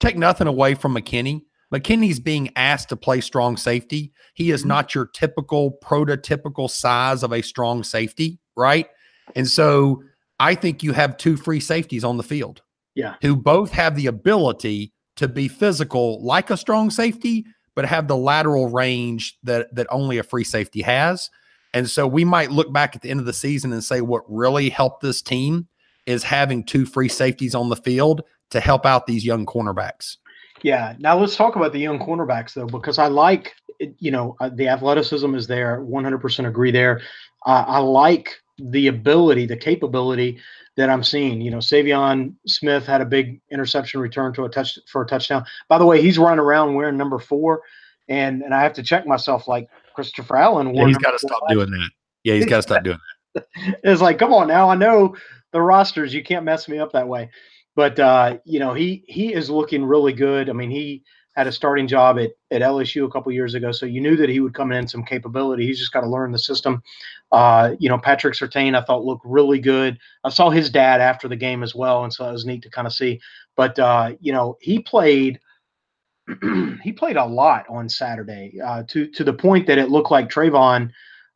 [0.00, 1.42] Take nothing away from McKinney.
[1.74, 4.12] McKinney's being asked to play strong safety.
[4.34, 4.68] He is Mhm.
[4.68, 8.86] not your typical prototypical size of a strong safety, right?
[9.36, 10.02] And so
[10.40, 12.62] I think you have two free safeties on the field.
[12.94, 13.14] Yeah.
[13.22, 17.44] Who both have the ability to be physical like a strong safety,
[17.74, 21.28] but have the lateral range that that only a free safety has.
[21.74, 24.22] And so we might look back at the end of the season and say what
[24.28, 25.68] really helped this team
[26.06, 30.16] is having two free safeties on the field to help out these young cornerbacks.
[30.62, 30.94] Yeah.
[30.98, 33.54] Now let's talk about the young cornerbacks though, because I like,
[33.98, 35.80] you know, uh, the athleticism is there.
[35.80, 37.00] 100% agree there.
[37.46, 40.40] Uh, I like the ability, the capability
[40.76, 41.40] that I'm seeing.
[41.40, 45.44] You know, Savion Smith had a big interception return to a touch for a touchdown.
[45.68, 47.62] By the way, he's running around wearing number four,
[48.08, 50.74] and and I have to check myself like Christopher Allen.
[50.74, 51.90] Yeah, he's got to stop doing that.
[52.22, 52.98] Yeah, he's got to stop doing
[53.34, 53.46] that.
[53.84, 54.70] it's like, come on now.
[54.70, 55.16] I know
[55.52, 56.14] the rosters.
[56.14, 57.30] You can't mess me up that way.
[57.78, 60.50] But uh, you know, he he is looking really good.
[60.50, 61.04] I mean, he
[61.36, 64.28] had a starting job at, at LSU a couple years ago, so you knew that
[64.28, 65.64] he would come in some capability.
[65.64, 66.82] He's just got to learn the system.
[67.30, 69.96] Uh, you know, Patrick Surtain, I thought looked really good.
[70.24, 72.68] I saw his dad after the game as well, and so it was neat to
[72.68, 73.20] kind of see.
[73.54, 75.38] But uh, you know, he played
[76.82, 80.28] he played a lot on Saturday uh, to to the point that it looked like
[80.28, 80.90] Trevon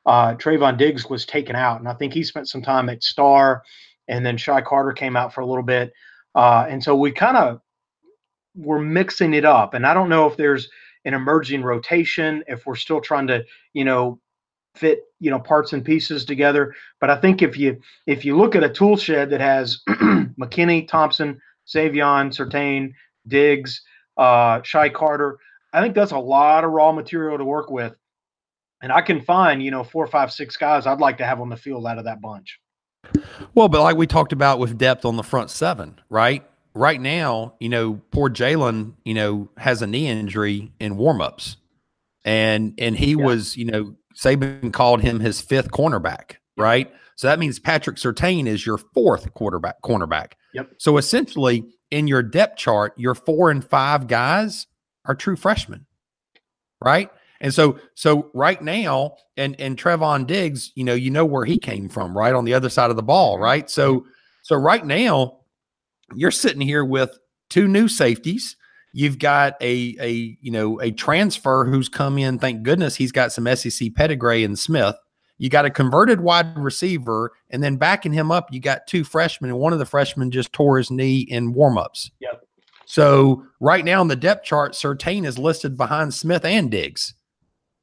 [0.06, 3.62] uh, Trevon Diggs was taken out, and I think he spent some time at Star,
[4.08, 5.92] and then Shy Carter came out for a little bit,
[6.34, 7.60] uh, and so we kind of
[8.56, 10.68] were mixing it up, and I don't know if there's
[11.04, 14.20] an emerging rotation, if we're still trying to, you know,
[14.74, 16.74] fit you know parts and pieces together.
[17.00, 20.88] But I think if you if you look at a tool shed that has McKinney,
[20.88, 22.92] Thompson, Savion, Surtain,
[23.26, 23.82] Diggs,
[24.16, 25.38] uh, Shy Carter,
[25.72, 27.94] I think that's a lot of raw material to work with
[28.82, 31.48] and I can find, you know, four, five, six guys I'd like to have on
[31.48, 32.58] the field out of that bunch.
[33.54, 36.44] Well, but like we talked about with depth on the front seven, right?
[36.74, 41.56] Right now, you know, poor Jalyn, you know, has a knee injury in warmups,
[42.24, 43.24] and and he Yeah.
[43.24, 46.92] was, you know, Saban called him his fifth cornerback, right?
[47.16, 50.32] So that means Patrick Surtain is your fourth quarterback cornerback.
[50.54, 50.70] Yep.
[50.78, 54.66] So essentially, in your depth chart, your four and five guys
[55.04, 55.86] are true freshmen,
[56.82, 57.10] right?
[57.42, 61.58] And so, so right now, and and Trevon Diggs, you know, you know where he
[61.58, 63.68] came from, right on the other side of the ball, right?
[63.68, 64.06] So,
[64.42, 65.40] so right now,
[66.14, 67.18] you're sitting here with
[67.50, 68.56] two new safeties.
[68.94, 72.38] You've got a a you know a transfer who's come in.
[72.38, 74.96] Thank goodness he's got some SEC pedigree in Smith.
[75.38, 79.50] You got a converted wide receiver, and then backing him up, you got two freshmen,
[79.50, 82.10] and one of the freshmen just tore his knee in warmups.
[82.20, 82.42] Yep.
[82.86, 87.14] So right now in the depth chart, Surtain is listed behind Smith and Diggs,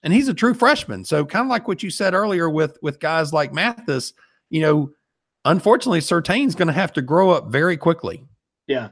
[0.04, 1.06] and he's a true freshman.
[1.06, 4.14] So kind of like what you said earlier with with guys like Mathis,
[4.50, 4.92] you know,
[5.46, 8.26] unfortunately, Surtain's going to have to grow up very quickly.
[8.68, 8.90] Yeah.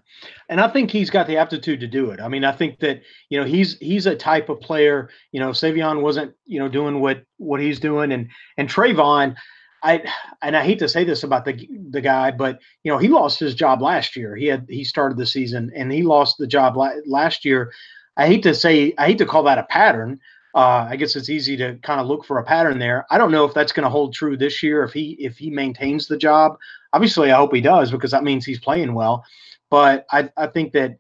[0.50, 2.20] And I think he's got the aptitude to do it.
[2.20, 5.52] I mean, I think that, you know, he's he's a type of player, you know,
[5.52, 8.28] Savion wasn't, you know, doing what what he's doing and
[8.58, 9.36] and Trevon,
[9.84, 10.04] I
[10.42, 13.40] and I hate to say this about the the guy, but you know, he lost
[13.40, 14.36] his job last year.
[14.36, 17.72] He had he started the season and he lost the job la- last year.
[18.18, 20.20] I hate to say I hate to call that a pattern.
[20.56, 23.06] Uh, I guess it's easy to kind of look for a pattern there.
[23.12, 25.50] I don't know if that's going to hold true this year if he if he
[25.50, 26.58] maintains the job.
[26.94, 29.24] Obviously, I hope he does because that means he's playing well.
[29.70, 30.98] But I, I think that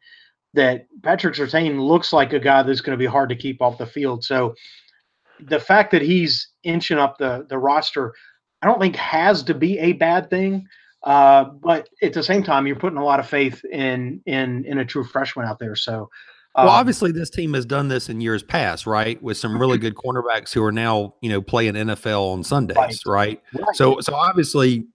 [0.53, 3.77] that Patrick Surtain looks like a guy that's going to be hard to keep off
[3.77, 4.23] the field.
[4.23, 4.55] So
[5.39, 8.13] the fact that he's inching up the the roster,
[8.61, 10.67] I don't think has to be a bad thing.
[11.03, 14.79] Uh, but at the same time, you're putting a lot of faith in in in
[14.79, 15.75] a true freshman out there.
[15.75, 16.09] So
[16.57, 19.21] Well, Um, obviously, this team has done this in years past, right?
[19.21, 23.41] With some really good cornerbacks who are now, you know, playing NFL on Sundays, right?
[23.53, 23.75] right.
[23.75, 24.87] So, so obviously,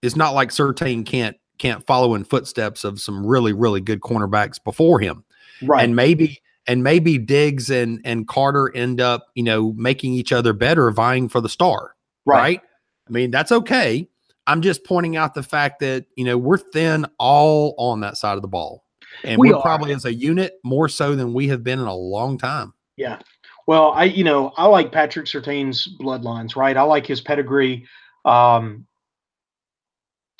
[0.00, 4.56] it's not like Surtain can't can't follow in footsteps of some really really good cornerbacks
[4.62, 5.24] before him,
[5.62, 5.84] right.
[5.84, 10.52] and maybe and maybe Diggs and and Carter end up, you know, making each other
[10.52, 11.94] better, vying for the star,
[12.24, 12.60] right?
[13.06, 14.08] I mean, that's okay.
[14.46, 18.36] I'm just pointing out the fact that you know we're thin all on that side
[18.36, 18.84] of the ball,
[19.24, 19.62] and We are.
[19.62, 22.72] probably as a unit more so than we have been in a long time.
[22.96, 23.18] Yeah.
[23.66, 26.76] Well, I you know I like Patrick Surtain's bloodlines, right?
[26.76, 27.86] I like his pedigree.
[28.24, 28.86] Um,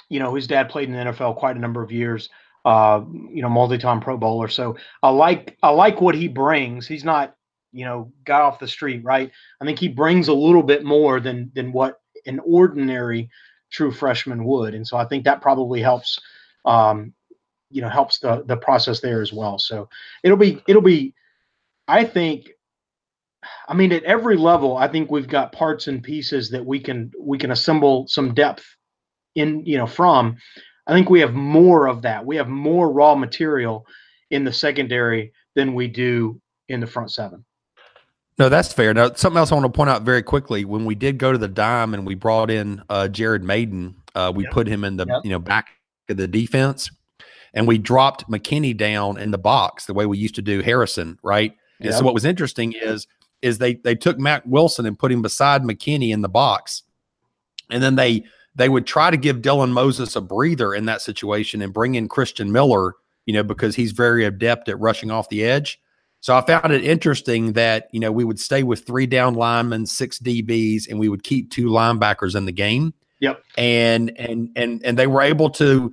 [0.08, 2.28] you know, his dad played in the NFL quite a number of years.
[2.64, 4.48] Uh, you know, multi-time Pro Bowler.
[4.48, 6.86] So I like I like what he brings.
[6.86, 7.34] He's not
[7.72, 9.30] you know guy off the street, right?
[9.60, 13.30] I think he brings a little bit more than than what an ordinary
[13.70, 16.18] true freshman would, and so I think that probably helps.
[16.64, 17.12] Um,
[17.72, 19.58] you know, helps the the process there as well.
[19.58, 19.88] So
[20.22, 21.14] it'll be it'll be.
[21.88, 22.50] I think
[23.68, 27.10] I mean, at every level, I think we've got parts and pieces that we can
[27.18, 28.64] we can assemble some depth
[29.34, 30.36] in, you know, from.
[30.86, 32.24] I think we have more of that.
[32.24, 33.86] We have more raw material
[34.30, 37.44] in the secondary than we do in the front seven.
[38.38, 38.94] No, that's fair.
[38.94, 41.38] Now, something else I want to point out very quickly: when we did go to
[41.38, 44.52] the dime and we brought in uh, Jared Mayden, uh, we Yep.
[44.52, 45.20] put him in the Yep.
[45.24, 45.68] you know back
[46.08, 46.90] of the defense,
[47.54, 51.18] and we dropped McKinney down in the box the way we used to do Harrison,
[51.22, 51.52] right?
[51.78, 51.98] And Yep.
[51.98, 53.06] so what was interesting is
[53.42, 56.82] is they they took Mack Wilson and put him beside McKinney in the box,
[57.70, 58.24] and then they
[58.54, 62.08] they would try to give Dylan Moses a breather in that situation and bring in
[62.08, 62.94] Christian Miller,
[63.26, 65.80] you know, because he's very adept at rushing off the edge.
[66.20, 69.86] So I found it interesting that you know we would stay with three down linemen,
[69.86, 72.94] six DBs, and we would keep two linebackers in the game.
[73.18, 73.42] Yep.
[73.58, 75.92] And and and and they were able to.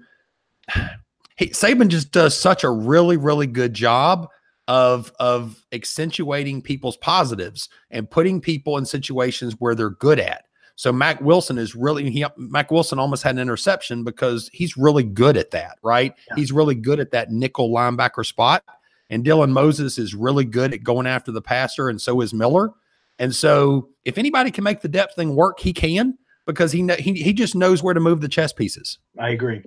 [1.40, 4.28] He, Saban just does such a really really good job
[4.68, 10.44] of of accentuating people's positives and putting people in situations where they're good at.
[10.76, 15.04] So Mack Wilson is really he Mack Wilson almost had an interception because he's really
[15.04, 16.14] good at that, right?
[16.28, 16.36] Yeah.
[16.36, 18.64] He's really good at that nickel linebacker spot.
[19.10, 22.72] And Dylan Moses is really good at going after the passer, and so is Miller.
[23.18, 27.14] And so, if anybody can make the depth thing work, he can because he he
[27.14, 29.00] he just knows where to move the chess pieces.
[29.20, 29.64] I agree.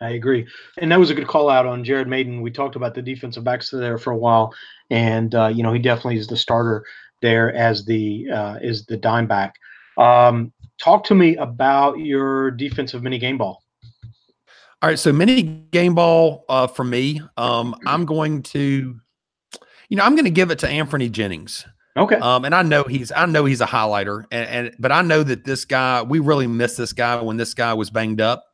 [0.00, 0.46] I agree.
[0.78, 2.40] And that was a good call out on Jared Mayden.
[2.40, 4.54] We talked about the defensive backs there for a while,
[4.88, 6.84] and uh, you know he definitely is the starter
[7.20, 9.56] there as the uh, is the dime back.
[9.98, 13.62] Um, talk to me about your defensive mini game ball.
[14.82, 17.20] All right, so mini game ball uh, for me.
[17.36, 18.98] Um, I'm going to,
[19.90, 21.66] you know, I'm going to give it to Anthony Jennings.
[21.98, 22.16] Okay.
[22.16, 25.22] Um, and I know he's I know he's a highlighter, and, and but I know
[25.22, 28.46] that this guy we really missed this guy when this guy was banged up.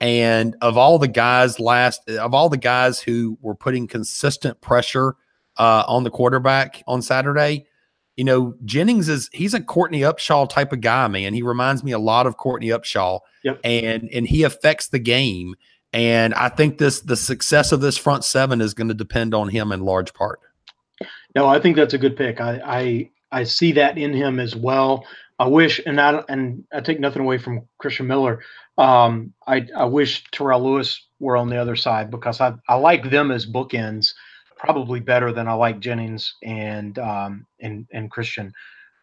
[0.00, 5.14] And of all the guys last of all the guys who were putting consistent pressure
[5.58, 7.66] uh, on the quarterback on Saturday,
[8.16, 11.34] you know Jennings is he's a Courtney Upshaw type of guy, man.
[11.34, 13.60] He reminds me a lot of Courtney Upshaw, Yep.
[13.64, 15.54] and and he affects the game.
[15.92, 19.48] And I think this the success of this front seven is going to depend on
[19.48, 20.40] him in large part.
[21.34, 22.40] No, I think that's a good pick.
[22.40, 25.04] I I, I see that in him as well.
[25.38, 28.40] I wish, and I and I take nothing away from Christian Miller.
[28.80, 33.10] Um, I I wish Terrell Lewis were on the other side because I I like
[33.10, 34.14] them as bookends
[34.56, 38.52] probably better than I like Jennings and um and and Christian.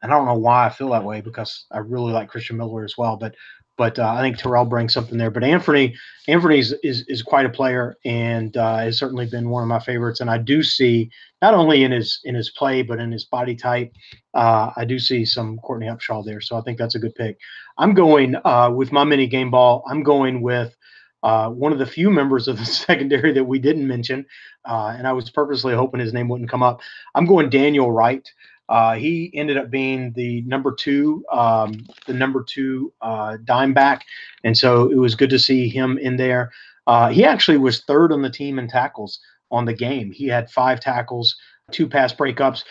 [0.01, 2.84] And I don't know why I feel that way because I really like Christian Miller
[2.86, 3.36] as well, but
[3.78, 5.32] but uh, I think Terrell brings something there.
[5.32, 5.95] But Anthony,
[6.28, 10.19] Anthony's is is quite a player and uh, has certainly been one of my favorites.
[10.19, 11.09] And I do see
[11.41, 13.93] not only in his in his play but in his body type,
[14.34, 16.41] uh, I do see some Courtney Upshaw there.
[16.41, 17.38] So I think that's a good pick.
[17.78, 19.84] I'm going uh, with my mini game ball.
[19.89, 20.75] I'm going with
[21.23, 24.25] uh, one of the few members of the secondary that we didn't mention,
[24.65, 26.82] uh, and I was purposely hoping his name wouldn't come up.
[27.15, 28.28] I'm going Daniel Wright.
[28.70, 34.05] Uh, he ended up being the number two, um, the number two uh, dime back,
[34.43, 36.51] and so it was good to see him in there.
[36.86, 39.20] Uh, he actually was third on the team in tackles
[39.51, 40.11] on the game.
[40.11, 41.36] He had five tackles,
[41.72, 42.63] two pass breakups,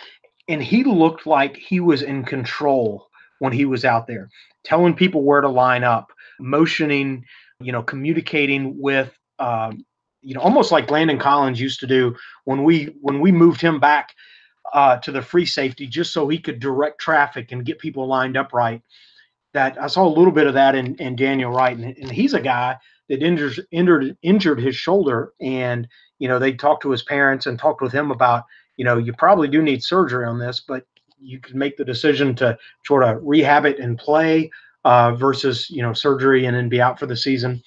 [0.49, 4.29] and he looked like he was in control when he was out there,
[4.65, 7.25] telling people where to line up, motioning,
[7.61, 9.85] you know, communicating with, um,
[10.23, 13.79] you know, almost like Landon Collins used to do when we when we moved him
[13.81, 14.15] back
[14.73, 18.37] uh, to the free safety just so he could direct traffic and get people lined
[18.37, 18.83] up right.
[19.55, 22.35] That I saw a little bit of that in, in Daniel Wright, and, and he's
[22.35, 22.77] a guy
[23.09, 25.89] that injured injured injured his shoulder, and
[26.19, 28.45] you know they talked to his parents and talked with him about
[28.77, 30.85] you know you probably do need surgery on this, but
[31.19, 34.51] you can make the decision to sort of rehab it and play
[34.85, 37.63] uh, versus you know surgery and then be out for the season.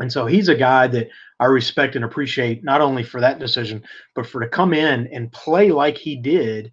[0.00, 1.08] And so he's a guy that
[1.38, 3.82] I respect and appreciate not only for that decision,
[4.14, 6.72] but for to come in and play like he did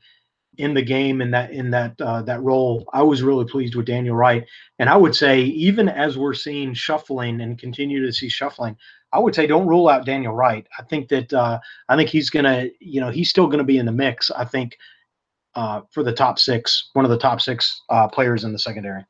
[0.58, 2.86] in the game in that in that uh, that role.
[2.94, 4.46] I was really pleased with Daniel Wright,
[4.80, 8.78] and I would say even as we're seeing shuffling and continue to see shuffling,
[9.12, 10.66] I would say don't rule out Daniel Wright.
[10.78, 11.60] I think that uh,
[11.90, 14.30] I think he's gonna you know he's still gonna be in the mix.
[14.32, 14.78] I think
[15.56, 19.06] uh, for the top six, one of the top six uh, players in the secondary.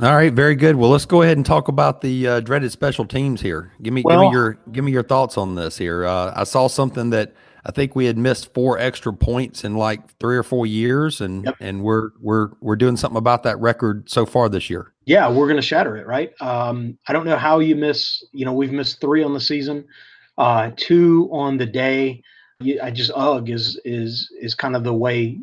[0.00, 0.76] All right, very good.
[0.76, 3.72] Well, let's go ahead and talk about the uh, dreaded special teams here.
[3.82, 6.04] Give me, Well- give me your, give me your thoughts on this here.
[6.04, 7.34] Uh, I saw something that
[7.66, 11.44] I think we had missed four extra points in like three or four years, and
[11.44, 11.56] Yep.
[11.60, 14.92] and we're we're we're doing something about that record so far this year.
[15.06, 16.32] Yeah, we're going to shatter it, right?
[16.42, 18.22] Um, I don't know how you miss.
[18.32, 19.86] You know, we've missed three on the season,
[20.36, 22.22] uh, two on the day.
[22.60, 25.38] You, I just ugh is is is kind of the way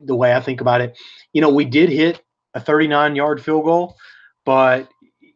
[0.00, 0.96] the way I think about it.
[1.34, 2.22] You know, we did hit
[2.54, 3.96] a 39 yard field goal,
[4.44, 4.88] but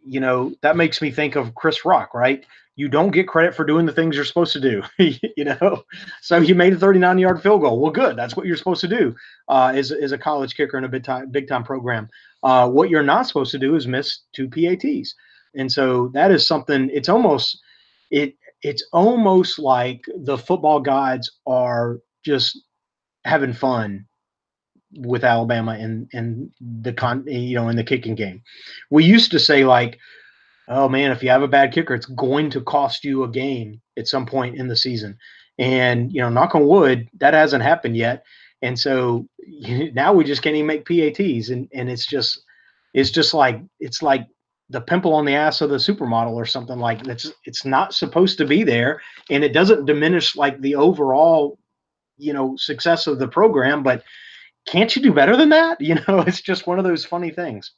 [0.06, 2.44] you know that makes me think of Chris Rock, right?
[2.76, 4.82] You don't get credit for doing the things you're supposed to do,
[5.36, 5.84] you know.
[6.22, 7.80] So you made a 39 yard field goal.
[7.80, 8.16] Well, good.
[8.16, 9.14] That's what you're supposed to do
[9.48, 12.08] uh, as as a college kicker in a big time big time program.
[12.42, 15.14] Uh, what you're not supposed to do is miss two PATs,
[15.54, 16.90] and so that is something.
[16.92, 17.60] It's almost
[18.10, 18.34] it.
[18.62, 22.58] It's almost like the football gods are just
[23.24, 24.06] having fun
[24.98, 28.42] with Alabama and and the con you know in the kicking game.
[28.90, 29.98] We used to say like,
[30.68, 33.80] oh man, if you have a bad kicker, it's going to cost you a game
[33.96, 35.18] at some point in the season.
[35.58, 38.24] And you know, knock on wood, that hasn't happened yet.
[38.62, 39.28] And so
[39.92, 42.42] now we just can't even make PATs, and and it's just
[42.92, 44.26] it's just like it's like
[44.70, 48.38] the pimple on the ass of the supermodel or something like that's it's not supposed
[48.38, 51.58] to be there, and it doesn't diminish like the overall
[52.16, 54.02] you know success of the program, but
[54.66, 55.80] can't you do better than that?
[55.84, 57.72] You know, it's just one of those funny things.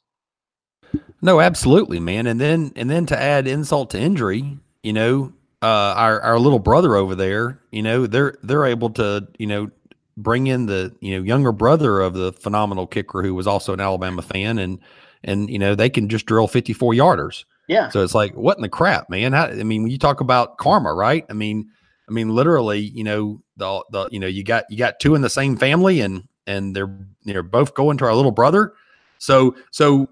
[1.21, 2.27] No, absolutely, man.
[2.27, 6.59] And then and then to add insult to injury, you know, uh, our our little
[6.59, 9.71] brother over there, you know, they're they're able to, you know,
[10.17, 13.79] bring in the you know younger brother of the phenomenal kicker who was also an
[13.79, 14.79] Alabama fan, and
[15.23, 17.45] and you know they can just drill fifty four yarders.
[17.67, 19.33] Yeah, So it's like, what in the crap, man?
[19.33, 21.25] How, I mean, when you talk about karma, right?
[21.29, 21.69] I mean,
[22.07, 25.21] I mean, literally, you know, the the you know, you got you got two in
[25.21, 28.73] the same family, and and they're they're both going to our little brother.
[29.19, 30.09] So so,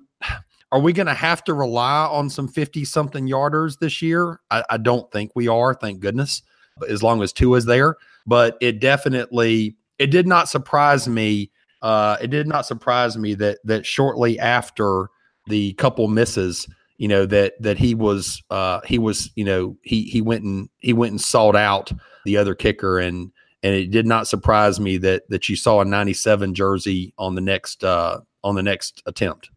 [0.71, 4.39] are we going to have to rely on some fifty something yarders this year?
[4.51, 5.73] I, I don't think we are.
[5.73, 6.43] Thank goodness.
[6.89, 7.95] As long as two is there,
[8.27, 11.51] but it definitely it did not surprise me.
[11.81, 15.07] Uh, it did not surprise me that that shortly after
[15.47, 16.67] the couple misses
[16.97, 20.69] you know that that he was uh he was you know he he went and
[20.79, 21.91] he went and sought out
[22.25, 23.31] the other kicker and
[23.63, 27.41] and it did not surprise me that that you saw a 97 jersey on the
[27.41, 29.49] next uh on the next attempt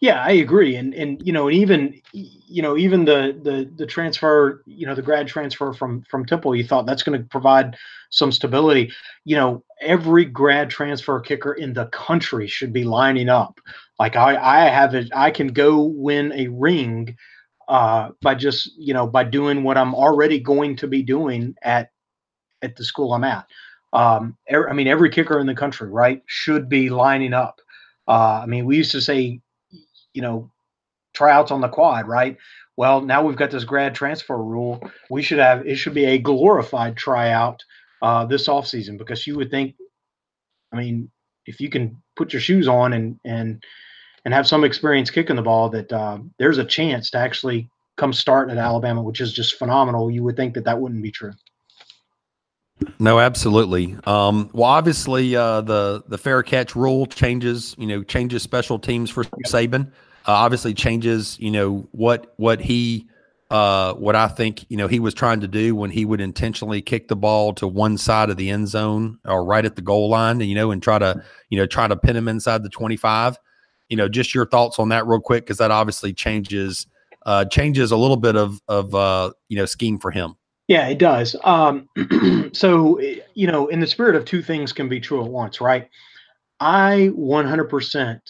[0.00, 0.76] yeah, I agree.
[0.76, 4.94] And and you know, and even you know, even the the the transfer, you know,
[4.94, 7.76] the grad transfer from from Temple, you thought that's going to provide
[8.10, 8.92] some stability.
[9.24, 13.60] You know, every grad transfer kicker in the country should be lining up.
[13.98, 17.16] Like I I have it, I can go win a ring
[17.66, 21.90] uh by just you know by doing what I'm already going to be doing at
[22.64, 23.46] at the school I'm at.
[23.92, 27.60] Um, er, I mean, every kicker in the country, right, should be lining up.
[28.08, 29.40] Uh, I mean, we used to say,
[30.12, 30.50] you know,
[31.14, 32.36] tryouts on the quad, right?
[32.76, 34.82] Well, now we've got this grad transfer rule.
[35.10, 37.62] We should have it should be a glorified tryout
[38.02, 39.76] uh, this offseason because you would think,
[40.72, 41.10] I mean,
[41.46, 43.62] if you can put your shoes on and and
[44.24, 48.12] and have some experience kicking the ball, that uh, there's a chance to actually come
[48.12, 50.10] start at Alabama, which is just phenomenal.
[50.10, 51.32] You would think that that wouldn't be true.
[52.98, 53.96] No absolutely.
[54.04, 59.10] Um well obviously uh the the fair catch rule changes you know changes special teams
[59.10, 59.88] for saban.
[60.26, 63.06] Uh, obviously changes you know what what he
[63.50, 66.80] uh what i think you know he was trying to do when he would intentionally
[66.80, 70.08] kick the ball to one side of the end zone or right at the goal
[70.08, 73.36] line you know and try to you know try to pin him inside the 25
[73.90, 76.86] you know just your thoughts on that real quick because that obviously changes
[77.26, 80.36] uh changes a little bit of of uh you know scheme for him
[80.68, 81.36] Yeah, it does.
[81.44, 81.88] Um,
[82.54, 83.00] so,
[83.34, 85.88] you know, in the spirit of two things can be true at once, right?
[86.60, 88.20] I 100%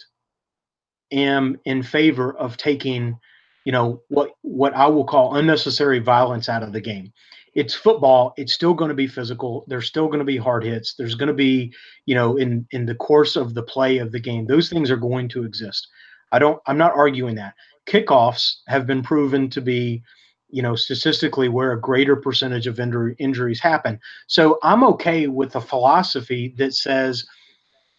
[1.11, 3.17] am in favor of taking,
[3.65, 7.13] you know, what what I will call unnecessary violence out of the game.
[7.55, 8.33] It's football.
[8.37, 9.65] It's still going to be physical.
[9.67, 10.95] There's still going to be hard hits.
[10.97, 11.73] There's going to be,
[12.05, 14.97] you know, in in the course of the play of the game, those things are
[14.97, 15.87] going to exist.
[16.31, 16.61] I don't.
[16.67, 17.53] I'm not arguing that.
[17.87, 20.03] Kickoffs have been proven to be
[20.49, 23.99] you know, statistically where a greater percentage of injury, injuries happen.
[24.27, 27.25] So I'm okay with the philosophy that says,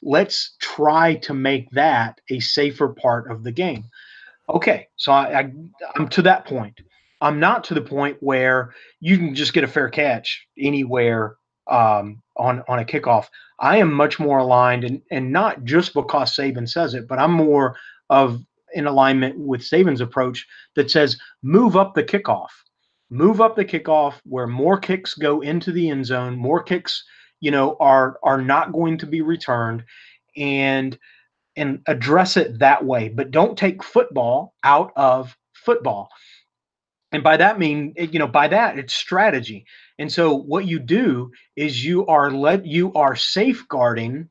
[0.03, 3.85] let's try to make that a safer part of the game.
[4.49, 5.53] Okay, so I, I
[5.97, 6.81] I'm to that point.
[7.21, 11.37] I'm not to the point where you can just get a fair catch anywhere
[11.67, 13.27] um, on on a kickoff.
[13.59, 17.33] I am much more aligned, and and not just because Saban says it, but I'm
[17.33, 17.77] more
[18.09, 18.41] of
[18.77, 20.47] in alignment with Saban's approach
[20.77, 22.51] that says move up the kickoff,
[23.11, 27.03] move up the kickoff where more kicks go into the end zone, more kicks,
[27.41, 29.85] you know, are are not going to be returned,
[30.37, 30.99] and
[31.57, 33.09] and address it that way.
[33.09, 36.11] But don't take football out of football.
[37.13, 39.65] And by that mean, you know, by that it's strategy.
[39.99, 44.29] And so what you do is you are let you are safeguarding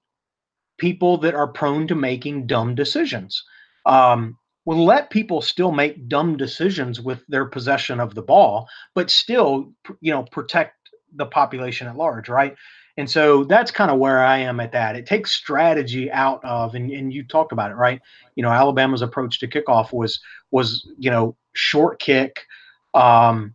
[0.77, 3.43] people that are prone to making dumb decisions.
[3.85, 9.11] Um, will let people still make dumb decisions with their possession of the ball, but
[9.11, 9.71] still,
[10.01, 10.73] you know, protect
[11.15, 12.55] the population at large, right?
[12.97, 14.95] And so that's kind of where I am at that.
[14.95, 18.01] It takes strategy out of, and, and you talked about it, right?
[18.35, 20.19] You know, Alabama's approach to kickoff was
[20.51, 22.45] was you know short kick,
[22.93, 23.54] um,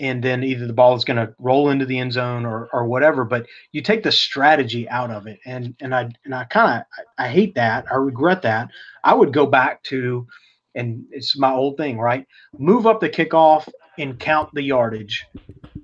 [0.00, 2.86] and then either the ball is going to roll into the end zone or or
[2.86, 3.24] whatever.
[3.24, 7.04] But you take the strategy out of it, and and I and I kind of
[7.18, 7.84] I, I hate that.
[7.90, 8.68] I regret that.
[9.04, 10.26] I would go back to,
[10.74, 12.26] and it's my old thing, right?
[12.58, 15.26] Move up the kickoff and count the yardage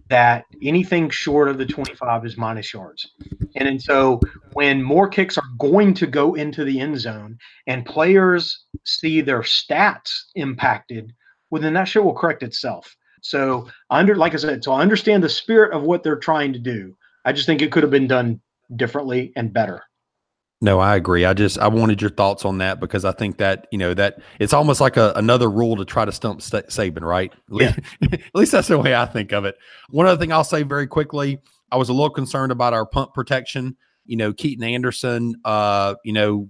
[0.09, 3.11] that anything short of the 25 is minus yards.
[3.57, 4.21] And, and so
[4.53, 9.41] when more kicks are going to go into the end zone and players see their
[9.41, 11.13] stats impacted,
[11.51, 12.96] well, then that shit will correct itself.
[13.29, 16.59] So under like I said, so I understand the spirit of what they're trying to
[16.59, 16.97] do.
[17.25, 18.41] I just think it could have been done
[18.77, 19.83] differently and better.
[20.63, 21.25] No, I agree.
[21.25, 24.21] I just I wanted your thoughts on that because I think that you know that
[24.39, 27.33] it's almost like a, another rule to try to stump St- Saban, right?
[27.51, 27.77] Yeah.
[28.03, 29.57] At least that's the way I think of it.
[29.91, 31.39] One other thing I'll say very quickly,
[31.71, 33.77] I was a little concerned about our punt protection.
[34.07, 35.35] You know, Keaton Anderson.
[35.45, 36.49] Uh, you know,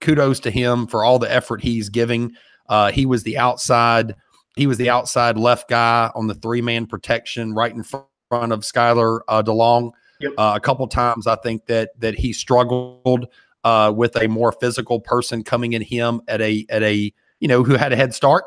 [0.00, 2.32] kudos to him for all the effort he's giving.
[2.68, 4.14] Uh, he was the outside.
[4.58, 8.60] He was the outside left guy on the three man protection right in front of
[8.60, 9.92] Skyler uh, DeLong.
[10.20, 10.32] Yep.
[10.36, 13.28] Uh, a couple times, I think that that he struggled
[13.64, 17.62] uh, with a more physical person coming in him at a at a you know
[17.62, 18.44] who had a head start,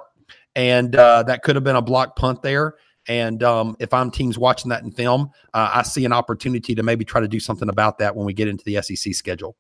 [0.56, 2.76] and uh, that could have been a block punt there.
[3.08, 6.84] And um, if I'm teams watching that in film, uh, I see an opportunity to
[6.84, 9.56] maybe try to do something about that when we get into the SEC schedule.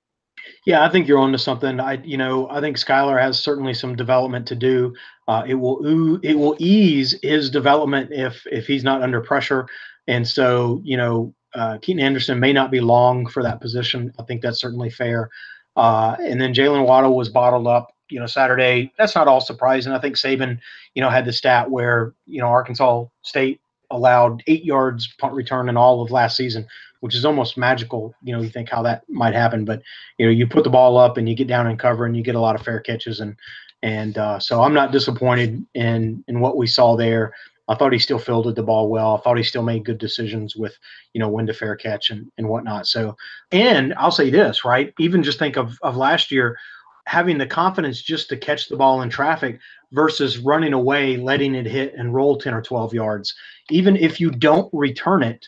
[0.66, 1.80] Yeah, I think you're onto something.
[1.80, 4.94] I, you know, I think Skyler has certainly some development to do.
[5.32, 9.66] Uh, it will oo- it will ease his development if if he's not under pressure.
[10.08, 14.12] And so, you know, uh, Keaton Anderson may not be long for that position.
[14.20, 15.30] I think that's certainly fair.
[15.78, 18.92] Uh, and then Jaylen Waddle was bottled up, you know, Saturday.
[18.98, 19.94] That's not all surprising.
[19.94, 20.60] I think Saban,
[20.96, 25.70] you know, had the stat where you know Arkansas State allowed eight yards punt return
[25.70, 26.68] in all of last season,
[27.00, 28.14] which is almost magical.
[28.22, 29.82] You know, you think how that might happen, but
[30.18, 32.22] you know, you put the ball up and you get down and cover and you
[32.22, 33.38] get a lot of fair catches and
[33.84, 37.34] and uh, so I'm not disappointed in in what we saw there.
[37.68, 39.16] I thought he still fielded the ball well.
[39.16, 40.78] I thought he still made good decisions with,
[41.14, 42.86] you know, when to fair catch and, and whatnot.
[42.86, 43.16] So,
[43.54, 44.94] and I'll say this, right?
[45.00, 46.58] Even just think of, of last year,
[47.06, 49.60] having the confidence just to catch the ball in traffic
[49.94, 53.34] versus running away, letting it hit and roll 10 or 12 yards.
[53.70, 55.48] Even if you don't return it,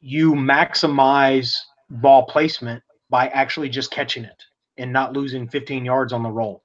[0.00, 1.54] you maximize
[1.90, 4.42] ball placement by actually just catching it
[4.78, 6.64] and not losing 15 yards on the roll.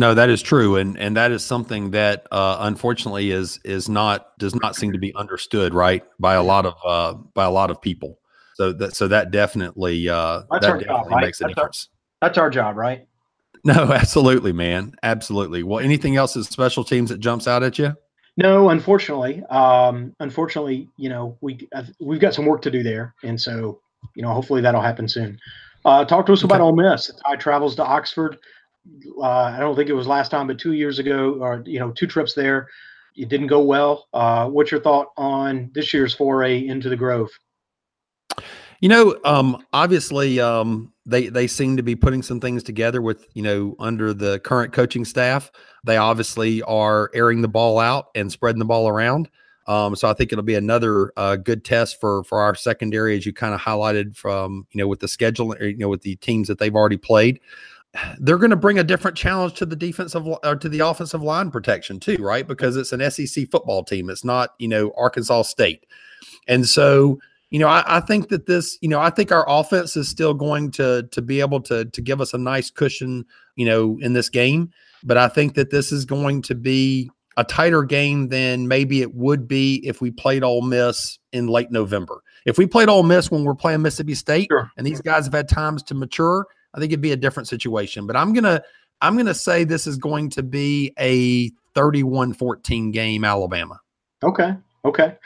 [0.00, 4.36] No, that is true, and and that is something that uh, unfortunately is is not
[4.38, 7.70] does not seem to be understood right by a lot of uh, by a lot
[7.70, 8.18] of people.
[8.54, 11.24] So that so that definitely uh, That's that our job, definitely right?
[11.26, 11.88] makes a That's our- difference.
[12.22, 13.06] That's our job, right?
[13.62, 15.62] No, absolutely, man, absolutely.
[15.64, 17.94] Well, anything else as special teams that jumps out at you?
[18.38, 23.14] No, unfortunately, um, unfortunately, you know, we uh, we've got some work to do there,
[23.22, 23.82] and so
[24.16, 25.38] you know, hopefully that'll happen soon.
[25.84, 26.64] Uh, talk to us about Okay.
[26.64, 27.08] Ole Miss.
[27.08, 28.38] The Tide travels to Oxford.
[29.18, 31.90] Uh, I don't think it was last time, but two years ago, or you know,
[31.90, 32.68] two trips there.
[33.16, 34.06] It didn't go well.
[34.12, 37.30] Uh, what's your thought on this year's foray into the Grove?
[38.80, 43.26] You know, um, obviously, um, they they seem to be putting some things together with
[43.34, 45.50] you know under the current coaching staff.
[45.84, 49.28] They obviously are airing the ball out and spreading the ball around.
[49.66, 53.26] Um, so I think it'll be another uh, good test for for our secondary, as
[53.26, 56.16] you kind of highlighted from you know with the schedule, or, you know with the
[56.16, 57.40] teams that they've already played.
[58.18, 61.50] They're going to bring a different challenge to the defensive or to the offensive line
[61.50, 62.46] protection too, right?
[62.46, 64.10] Because it's an SEC football team.
[64.10, 65.86] It's not you know Arkansas State,
[66.46, 67.18] and so
[67.50, 70.34] you know, I, I think that this, you know, I think our offense is still
[70.34, 73.26] going to to be able to to give us a nice cushion,
[73.56, 74.70] you know, in this game.
[75.02, 79.14] But I think that this is going to be a tighter game than maybe it
[79.14, 82.22] would be if we played Ole Miss in late November.
[82.44, 84.70] If we played Ole Miss when we're playing Mississippi State, Sure.
[84.76, 88.06] and these guys have had times to mature, I think it'd be a different situation.
[88.06, 88.62] But I'm gonna
[89.00, 93.80] I'm gonna say this is going to be a 31-14 game Alabama.
[94.22, 94.54] Okay.
[94.84, 95.16] Okay.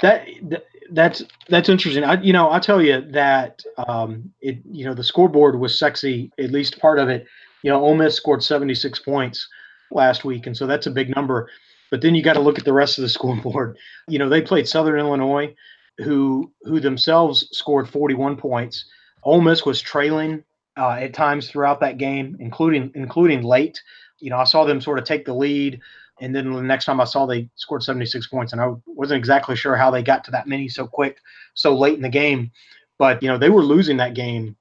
[0.00, 2.04] That, that that's that's interesting.
[2.04, 6.30] I you know I tell you that um, it you know the scoreboard was sexy
[6.38, 7.26] at least part of it.
[7.62, 9.48] You know, Ole Miss scored 76 points
[9.90, 11.48] last week, and so that's a big number.
[11.90, 13.76] But then you got to look at the rest of the scoreboard.
[14.08, 15.54] You know, they played Southern Illinois,
[15.98, 18.84] who who themselves scored 41 points.
[19.22, 20.42] Ole Miss was trailing
[20.76, 23.80] uh, at times throughout that game, including including late.
[24.18, 25.80] You know, I saw them sort of take the lead,
[26.20, 29.56] and then the next time I saw they scored 76 points, and I wasn't exactly
[29.56, 31.18] sure how they got to that many so quick,
[31.54, 32.50] so late in the game.
[32.98, 34.56] But you know, they were losing that game.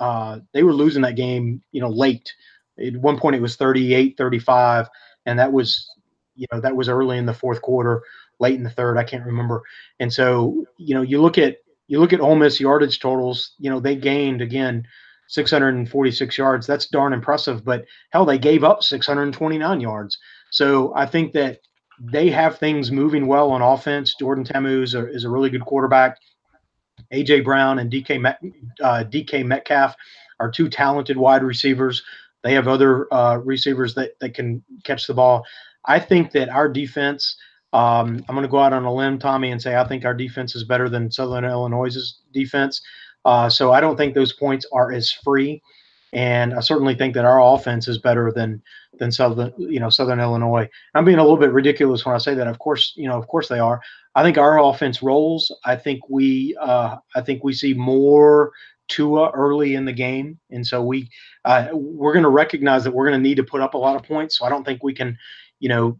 [0.00, 1.62] Uh, they were losing that game.
[1.72, 2.32] You know, late.
[2.84, 4.88] At one point, it was 38, 35,
[5.24, 5.90] and that was
[6.34, 8.02] you know that was early in the fourth quarter,
[8.40, 8.98] late in the third.
[8.98, 9.62] I can't remember.
[10.00, 13.52] And so you know, you look at you look at Ole Miss yardage totals.
[13.58, 14.86] You know, they gained again
[15.28, 16.66] 646 yards.
[16.66, 17.64] That's darn impressive.
[17.64, 20.18] But hell, they gave up 629 yards.
[20.50, 21.60] So I think that
[22.00, 24.14] they have things moving well on offense.
[24.14, 26.18] Jordan Ta'amu is a, really good quarterback.
[27.12, 28.40] AJ Brown and DK Met,
[28.82, 29.94] uh, DK Metcalf
[30.40, 32.02] are two talented wide receivers.
[32.42, 35.44] They have other uh, receivers that, that can catch the ball.
[35.84, 37.36] I think that our defense.
[37.72, 40.14] Um, I'm going to go out on a limb, Tommy, and say I think our
[40.14, 42.80] defense is better than Southern Illinois' defense.
[43.26, 45.60] Uh, so I don't think those points are as free,
[46.12, 48.62] and I certainly think that our offense is better than
[48.98, 50.68] than Southern, you know, Southern Illinois.
[50.94, 52.46] I'm being a little bit ridiculous when I say that.
[52.46, 53.80] Of course, you know, of course they are.
[54.14, 55.52] I think our offense rolls.
[55.64, 58.52] I think we, uh, I think we see more
[58.88, 61.10] Tua early in the game, and so we,
[61.44, 63.96] uh, we're going to recognize that we're going to need to put up a lot
[63.96, 64.38] of points.
[64.38, 65.18] So I don't think we can,
[65.58, 65.98] you know,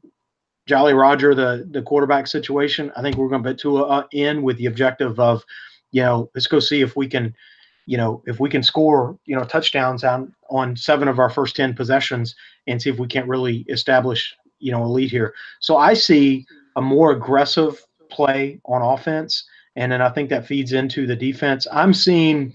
[0.66, 2.93] Jolly Roger the the quarterback situation.
[2.97, 5.43] I think we're going to put Tua uh, in with the objective of
[5.93, 7.34] you know, let's go see if we can,
[7.87, 11.57] you know, if we can score, you know, touchdowns on on seven of our first
[11.57, 12.34] ten possessions
[12.66, 15.34] and see if we can't really establish, you know, a lead here.
[15.61, 19.45] So I see a more aggressive play on offense,
[19.76, 21.66] and then I think that feeds into the defense.
[21.72, 22.53] I'm seeing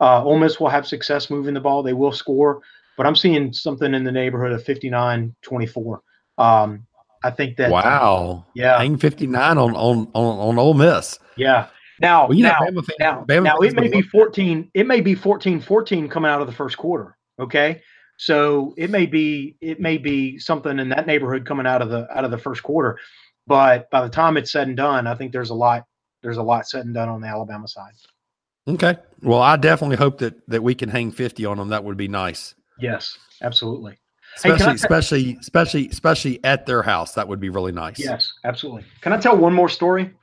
[0.00, 2.60] uh, Ole Miss will have success moving the ball; they will score,
[2.96, 5.98] but I'm seeing something in the neighborhood of 59-24.
[6.38, 6.86] Um,
[7.24, 11.18] I think that wow, yeah, hang 59 on on on on Ole Miss.
[11.36, 11.68] Yeah,
[12.02, 15.00] now, Well, know, now, Bama now, Bama now it may be love- 14, it may
[15.00, 17.16] be 14, 14 coming out of the first quarter.
[17.38, 17.80] Okay.
[18.18, 22.06] So it may be, it may be something in that neighborhood coming out of the,
[22.16, 22.98] out of the first quarter.
[23.46, 25.84] But by the time it's said and done, I think there's a lot,
[26.22, 27.92] there's a lot said and done on the Alabama side.
[28.68, 28.96] Okay.
[29.22, 31.68] Well, I definitely hope that that we can hang 50 on them.
[31.70, 32.54] That would be nice.
[32.78, 33.92] Yes, absolutely.
[34.42, 37.14] Hey, Especially, I- especially, especially, especially at their house.
[37.14, 37.98] That would be really nice.
[37.98, 38.84] Yes, absolutely.
[39.00, 40.14] Can I tell one more story?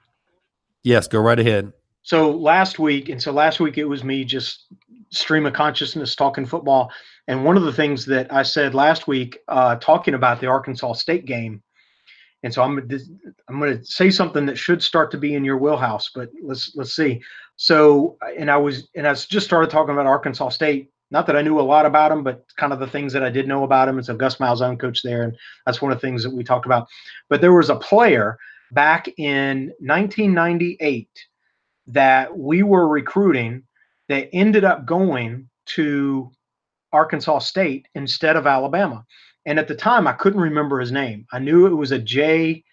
[0.83, 1.07] Yes.
[1.07, 1.73] Go right ahead.
[2.03, 4.67] So last week, and so last week it was me just
[5.11, 6.91] stream of consciousness talking football.
[7.27, 10.93] And one of the things that I said last week, uh, talking about the Arkansas
[10.93, 11.61] State game,
[12.43, 12.77] and so I'm
[13.47, 16.75] I'm going to say something that should start to be in your wheelhouse, but let's
[16.75, 17.21] let's see.
[17.57, 20.89] So, and I was and I just started talking about Arkansas State.
[21.11, 23.29] Not that I knew a lot about them, but kind of the things that I
[23.29, 23.97] did know about them.
[23.97, 26.65] And so Gus Malzahn coach there, and that's one of the things that we talked
[26.65, 26.87] about.
[27.29, 28.37] But there was a player
[28.71, 31.09] back in 1998
[31.87, 33.63] that we were recruiting
[34.07, 36.31] that ended up going to
[36.91, 39.05] Arkansas State instead of Alabama.
[39.45, 41.25] And at the time, I couldn't remember his name.
[41.31, 42.63] I knew it was a J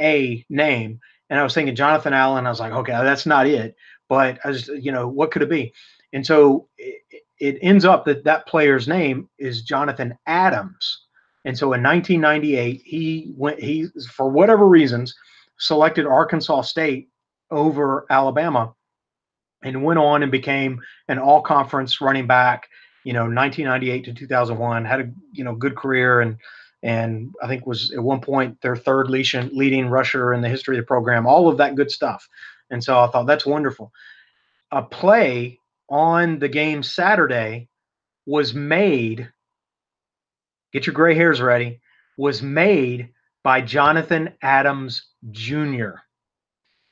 [0.00, 1.00] A name.
[1.30, 2.46] And I was thinking Jonathan Allen.
[2.46, 3.74] I was like, okay, that's not it.
[4.08, 5.72] But I was, you know, what could it be?
[6.12, 7.02] And so it,
[7.38, 11.02] it ends up that that player's name is Jonathan Adams.
[11.44, 15.14] And so in 1998, he went, he, for whatever reasons,
[15.58, 17.08] selected Arkansas State
[17.50, 18.74] over Alabama
[19.62, 22.68] and went on and became an all conference running back,
[23.04, 26.36] you know, 1998 to 2001, had a, you know, good career and,
[26.82, 30.76] and I think was at one point their third leading, leading rusher in the history
[30.76, 32.28] of the program, all of that good stuff.
[32.70, 33.92] And so I thought that's wonderful.
[34.70, 35.58] A play
[35.88, 37.68] on the game Saturday
[38.26, 39.30] was made,
[40.74, 41.80] get your gray hairs ready,
[42.18, 43.08] was made
[43.42, 45.92] by Jonathan Adams Jr.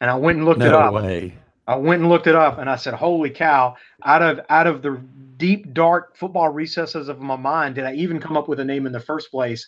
[0.01, 0.95] And I went and looked it No up.
[0.95, 1.35] way.
[1.67, 4.83] I went and looked it up and I said, "Holy cow, out of out of
[4.83, 5.01] the
[5.37, 8.87] deep dark football recesses of my mind did I even come up with a name
[8.87, 9.67] in the first place?"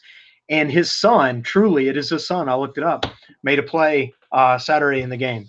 [0.49, 2.49] And his son, truly, it is his son.
[2.49, 3.07] I looked it up,
[3.43, 5.47] made a play uh, Saturday in the game,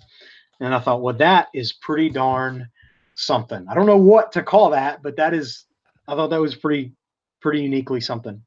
[0.60, 2.68] and I thought, "Well, that is pretty darn
[3.14, 5.64] something." I don't know what to call that, but that is.
[6.08, 6.92] I thought that was pretty
[7.40, 8.40] pretty uniquely something.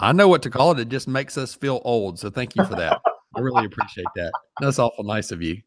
[0.00, 0.80] I know what to call it.
[0.80, 2.18] It just makes us feel old.
[2.18, 3.00] So thank you for that.
[3.36, 4.32] I really appreciate that.
[4.60, 5.62] That's awful nice of you.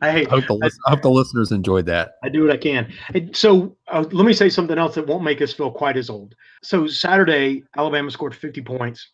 [0.00, 0.28] I hate.
[0.28, 2.12] I hope the, lis- I hope the listeners enjoyed that.
[2.22, 2.90] I do what I can.
[3.32, 6.34] So uh, let me say something else that won't make us feel quite as old.
[6.62, 9.10] So Saturday, Alabama scored 50 points.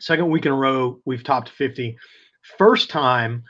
[0.00, 1.96] Second week in a row, we've topped 50.
[2.58, 3.44] First time,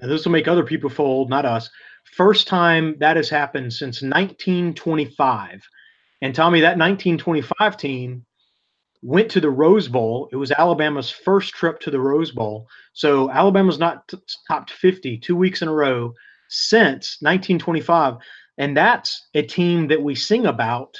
[0.00, 1.68] this will make other people fold, not us.
[2.14, 5.62] First time that has happened since 1925.
[6.22, 8.24] And Tommy, that 1925 team
[9.02, 10.28] went to the Rose Bowl.
[10.32, 12.66] It was Alabama's first trip to the Rose Bowl.
[12.92, 14.18] So Alabama's not t-
[14.48, 16.14] topped 50 two weeks in a row
[16.48, 18.16] since 1925.
[18.58, 20.98] And that's a team that we sing about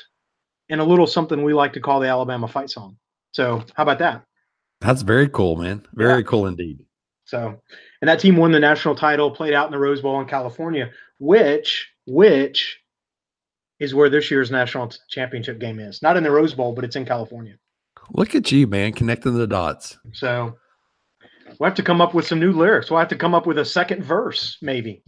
[0.68, 2.96] in a little something we like to call the Alabama fight song.
[3.32, 4.24] So how about that?
[4.80, 5.84] That's very cool, man.
[5.94, 6.22] Very yeah.
[6.22, 6.84] cool indeed.
[7.24, 7.60] So,
[8.00, 10.90] and that team won the national title, played out in the Rose Bowl in California,
[11.18, 12.80] which, which
[13.80, 16.00] is where this year's national championship game is.
[16.00, 17.58] Not in the Rose Bowl, but it's in California.
[18.12, 19.98] Look at you, man, connecting the dots.
[20.12, 20.56] So
[21.58, 22.90] we'll have to come up with some new lyrics.
[22.90, 25.02] We'll have to come up with a second verse, maybe.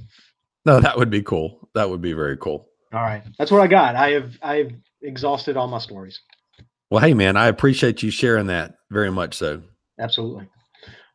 [0.66, 1.68] No, that would be cool.
[1.74, 2.66] That would be very cool.
[2.92, 3.22] All right.
[3.38, 3.96] That's what I got.
[3.96, 4.72] I have I've
[5.02, 6.20] exhausted all my stories.
[6.90, 9.62] Well, hey man, I appreciate you sharing that very much so.
[9.98, 10.48] Absolutely.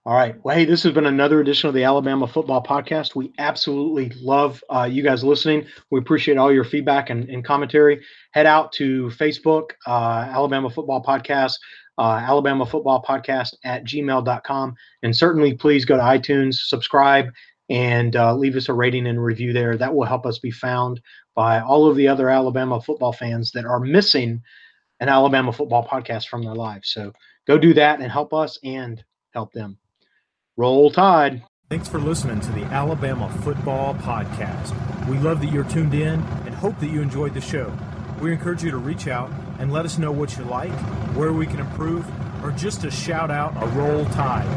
[0.07, 0.35] All right.
[0.43, 3.15] Well, hey, this has been another edition of the Alabama Football Podcast.
[3.15, 5.65] We absolutely love uh, you guys listening.
[5.89, 8.05] We appreciate all your feedback and, and commentary.
[8.29, 11.53] Head out to Facebook, uh, Alabama Football Podcast,
[11.97, 14.75] uh, Alabama Football Podcast at gmail.com.
[15.01, 17.31] And certainly please go to iTunes, subscribe,
[17.71, 19.75] and uh, leave us a rating and review there.
[19.75, 21.01] That will help us be found
[21.33, 24.43] by all of the other Alabama football fans that are missing
[24.99, 26.91] an Alabama football podcast from their lives.
[26.91, 27.11] So
[27.47, 29.03] go do that and help us and
[29.33, 29.79] help them.
[30.57, 31.43] Roll Tide.
[31.69, 34.73] Thanks for listening to the Alabama Football Podcast.
[35.05, 37.77] We love that you're tuned in and hope that you enjoyed the show.
[38.21, 39.29] We encourage you to reach out
[39.59, 40.71] and let us know what you like,
[41.13, 42.09] where we can improve,
[42.41, 44.47] or just to shout out a Roll Tide.